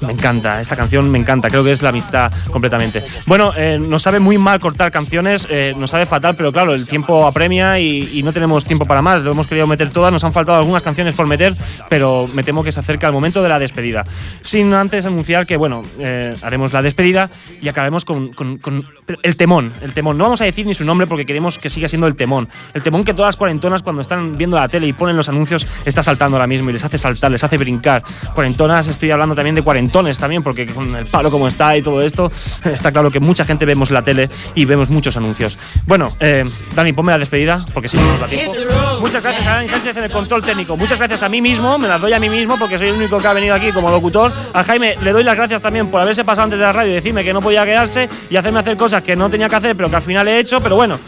Me 0.00 0.12
encanta, 0.12 0.60
esta 0.60 0.76
canción 0.76 1.10
me 1.10 1.18
encanta, 1.18 1.48
creo 1.50 1.64
que 1.64 1.72
es 1.72 1.82
la 1.82 1.88
amistad 1.88 2.32
completamente. 2.52 3.04
Bueno, 3.26 3.52
eh, 3.56 3.78
nos 3.80 4.02
sabe 4.02 4.19
muy 4.20 4.38
mal 4.38 4.60
cortar 4.60 4.90
canciones, 4.90 5.46
eh, 5.50 5.74
nos 5.76 5.90
sabe 5.90 6.06
fatal, 6.06 6.36
pero 6.36 6.52
claro, 6.52 6.74
el 6.74 6.86
tiempo 6.86 7.26
apremia 7.26 7.78
y, 7.80 8.10
y 8.18 8.22
no 8.22 8.32
tenemos 8.32 8.64
tiempo 8.64 8.84
para 8.84 9.02
más. 9.02 9.22
Lo 9.22 9.32
hemos 9.32 9.46
querido 9.46 9.66
meter 9.66 9.90
todas, 9.90 10.12
nos 10.12 10.22
han 10.24 10.32
faltado 10.32 10.58
algunas 10.58 10.82
canciones 10.82 11.14
por 11.14 11.26
meter, 11.26 11.54
pero 11.88 12.26
me 12.34 12.42
temo 12.42 12.62
que 12.62 12.72
se 12.72 12.80
acerca 12.80 13.06
el 13.06 13.12
momento 13.12 13.42
de 13.42 13.48
la 13.48 13.58
despedida. 13.58 14.04
Sin 14.42 14.72
antes 14.74 15.06
anunciar 15.06 15.46
que, 15.46 15.56
bueno, 15.56 15.82
eh, 15.98 16.34
haremos 16.42 16.72
la 16.72 16.82
despedida 16.82 17.30
y 17.60 17.68
acabaremos 17.68 18.04
con, 18.04 18.32
con- 18.32 18.58
con 18.58 18.86
el 19.22 19.36
temón. 19.36 19.72
El 19.82 19.92
temón. 19.92 20.18
No 20.18 20.24
vamos 20.24 20.40
a 20.40 20.44
decir 20.44 20.66
ni 20.66 20.74
su 20.74 20.84
nombre 20.84 21.06
porque 21.06 21.26
queremos 21.26 21.58
que 21.58 21.70
siga 21.70 21.88
siendo 21.88 22.06
el 22.06 22.14
temón. 22.16 22.48
El 22.74 22.82
temón 22.82 23.04
que 23.04 23.14
todas 23.14 23.28
las 23.30 23.36
cuarentonas, 23.36 23.82
cuando 23.82 24.02
están 24.02 24.36
viendo 24.36 24.56
la 24.58 24.68
tele 24.68 24.86
y 24.86 24.92
ponen 24.92 25.16
los 25.16 25.28
anuncios, 25.28 25.66
está 25.84 26.02
saltando 26.02 26.36
ahora 26.36 26.46
mismo 26.46 26.70
y 26.70 26.72
les 26.74 26.84
hace 26.84 26.98
saltar, 26.98 27.30
les 27.30 27.42
hace 27.42 27.56
brincar. 27.58 28.02
Cuarentonas, 28.34 28.86
estoy 28.88 29.10
hablando 29.10 29.34
también 29.34 29.54
de 29.54 29.62
cuarentones 29.62 30.18
también, 30.18 30.42
porque 30.42 30.66
con 30.66 30.94
el 30.94 31.06
palo 31.06 31.30
como 31.30 31.48
está 31.48 31.76
y 31.76 31.82
todo 31.82 32.02
esto, 32.02 32.30
está 32.64 32.92
claro 32.92 33.10
que 33.10 33.20
mucha 33.20 33.44
gente 33.44 33.64
vemos 33.64 33.90
la 33.90 34.02
tele 34.02 34.09
y 34.54 34.64
vemos 34.64 34.90
muchos 34.90 35.16
anuncios. 35.16 35.58
Bueno, 35.86 36.12
eh, 36.20 36.44
Dani, 36.74 36.92
ponme 36.92 37.12
la 37.12 37.18
despedida, 37.18 37.64
porque 37.72 37.88
si 37.88 37.96
no 37.96 38.04
nos 38.04 38.20
da 38.20 38.26
tiempo. 38.26 38.54
Muchas 39.00 39.22
gracias 39.22 39.46
a 39.46 39.50
Dani 39.56 39.68
Sánchez 39.68 39.96
en 39.96 40.04
el 40.04 40.10
control 40.10 40.42
técnico. 40.42 40.76
Muchas 40.76 40.98
gracias 40.98 41.22
a 41.22 41.28
mí 41.28 41.40
mismo, 41.40 41.78
me 41.78 41.88
las 41.88 42.00
doy 42.00 42.12
a 42.12 42.20
mí 42.20 42.28
mismo 42.28 42.58
porque 42.58 42.78
soy 42.78 42.88
el 42.88 42.94
único 42.94 43.18
que 43.18 43.26
ha 43.26 43.32
venido 43.32 43.54
aquí 43.54 43.72
como 43.72 43.90
locutor. 43.90 44.32
A 44.52 44.64
Jaime 44.64 44.96
le 45.02 45.12
doy 45.12 45.24
las 45.24 45.36
gracias 45.36 45.62
también 45.62 45.88
por 45.88 46.00
haberse 46.00 46.24
pasado 46.24 46.44
antes 46.44 46.58
de 46.58 46.64
la 46.64 46.72
radio 46.72 46.92
y 46.92 46.94
decirme 46.94 47.24
que 47.24 47.32
no 47.32 47.40
podía 47.40 47.64
quedarse 47.64 48.08
y 48.28 48.36
hacerme 48.36 48.60
hacer 48.60 48.76
cosas 48.76 49.02
que 49.02 49.16
no 49.16 49.30
tenía 49.30 49.48
que 49.48 49.56
hacer, 49.56 49.76
pero 49.76 49.90
que 49.90 49.96
al 49.96 50.02
final 50.02 50.28
he 50.28 50.38
hecho. 50.38 50.60
Pero 50.60 50.76
bueno, 50.76 50.98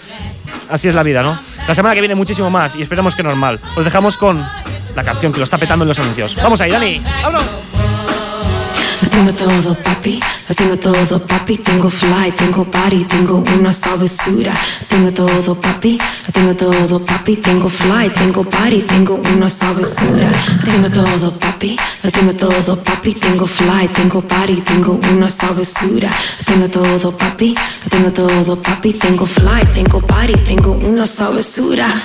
así 0.70 0.88
es 0.88 0.94
la 0.94 1.02
vida, 1.02 1.22
¿no? 1.22 1.38
La 1.66 1.74
semana 1.74 1.94
que 1.94 2.00
viene 2.00 2.14
muchísimo 2.14 2.50
más 2.50 2.76
y 2.76 2.82
esperemos 2.82 3.14
que 3.14 3.22
normal. 3.22 3.60
Os 3.76 3.84
dejamos 3.84 4.16
con 4.16 4.44
la 4.94 5.04
canción 5.04 5.32
que 5.32 5.38
lo 5.38 5.44
está 5.44 5.58
petando 5.58 5.84
en 5.84 5.88
los 5.88 5.98
anuncios. 5.98 6.36
Vamos 6.36 6.60
ahí, 6.60 6.70
Dani. 6.70 7.02
¡Vámonos! 7.22 7.71
Tengo 9.10 9.32
todo, 9.34 9.74
papi, 9.82 10.20
tengo 10.56 10.76
todo, 10.76 11.18
papi. 11.26 11.56
Tengo 11.58 11.90
fly, 11.90 12.32
tengo 12.36 12.64
body, 12.64 13.04
tengo 13.04 13.42
una 13.58 13.72
sabrosura. 13.72 14.52
Tengo 14.88 15.12
todo, 15.12 15.54
papi, 15.60 15.98
lo 16.26 16.32
tengo 16.32 16.54
todo, 16.54 17.04
papi. 17.04 17.36
Tengo 17.36 17.68
fly, 17.68 18.10
tengo 18.10 18.42
body, 18.44 18.82
tengo 18.82 19.20
una 19.34 19.48
sabrosura. 19.48 20.30
Tengo 20.64 20.88
todo, 20.90 21.38
papi, 21.38 21.76
tengo 22.12 22.32
todo, 22.34 22.82
papi. 22.82 23.14
Tengo 23.14 23.46
fly, 23.46 23.88
tengo 23.88 24.22
body, 24.22 24.60
tengo 24.62 25.00
una 25.12 25.28
sabrosura. 25.28 26.10
Tengo 26.46 26.68
todo, 26.68 27.16
papi, 27.16 27.54
tengo 27.90 28.12
todo, 28.12 28.56
papi. 28.62 28.92
Tengo 28.94 29.26
fly, 29.26 29.66
tengo 29.74 30.00
body, 30.00 30.36
tengo 30.44 30.72
una 30.72 31.06
sabrosura. 31.06 32.02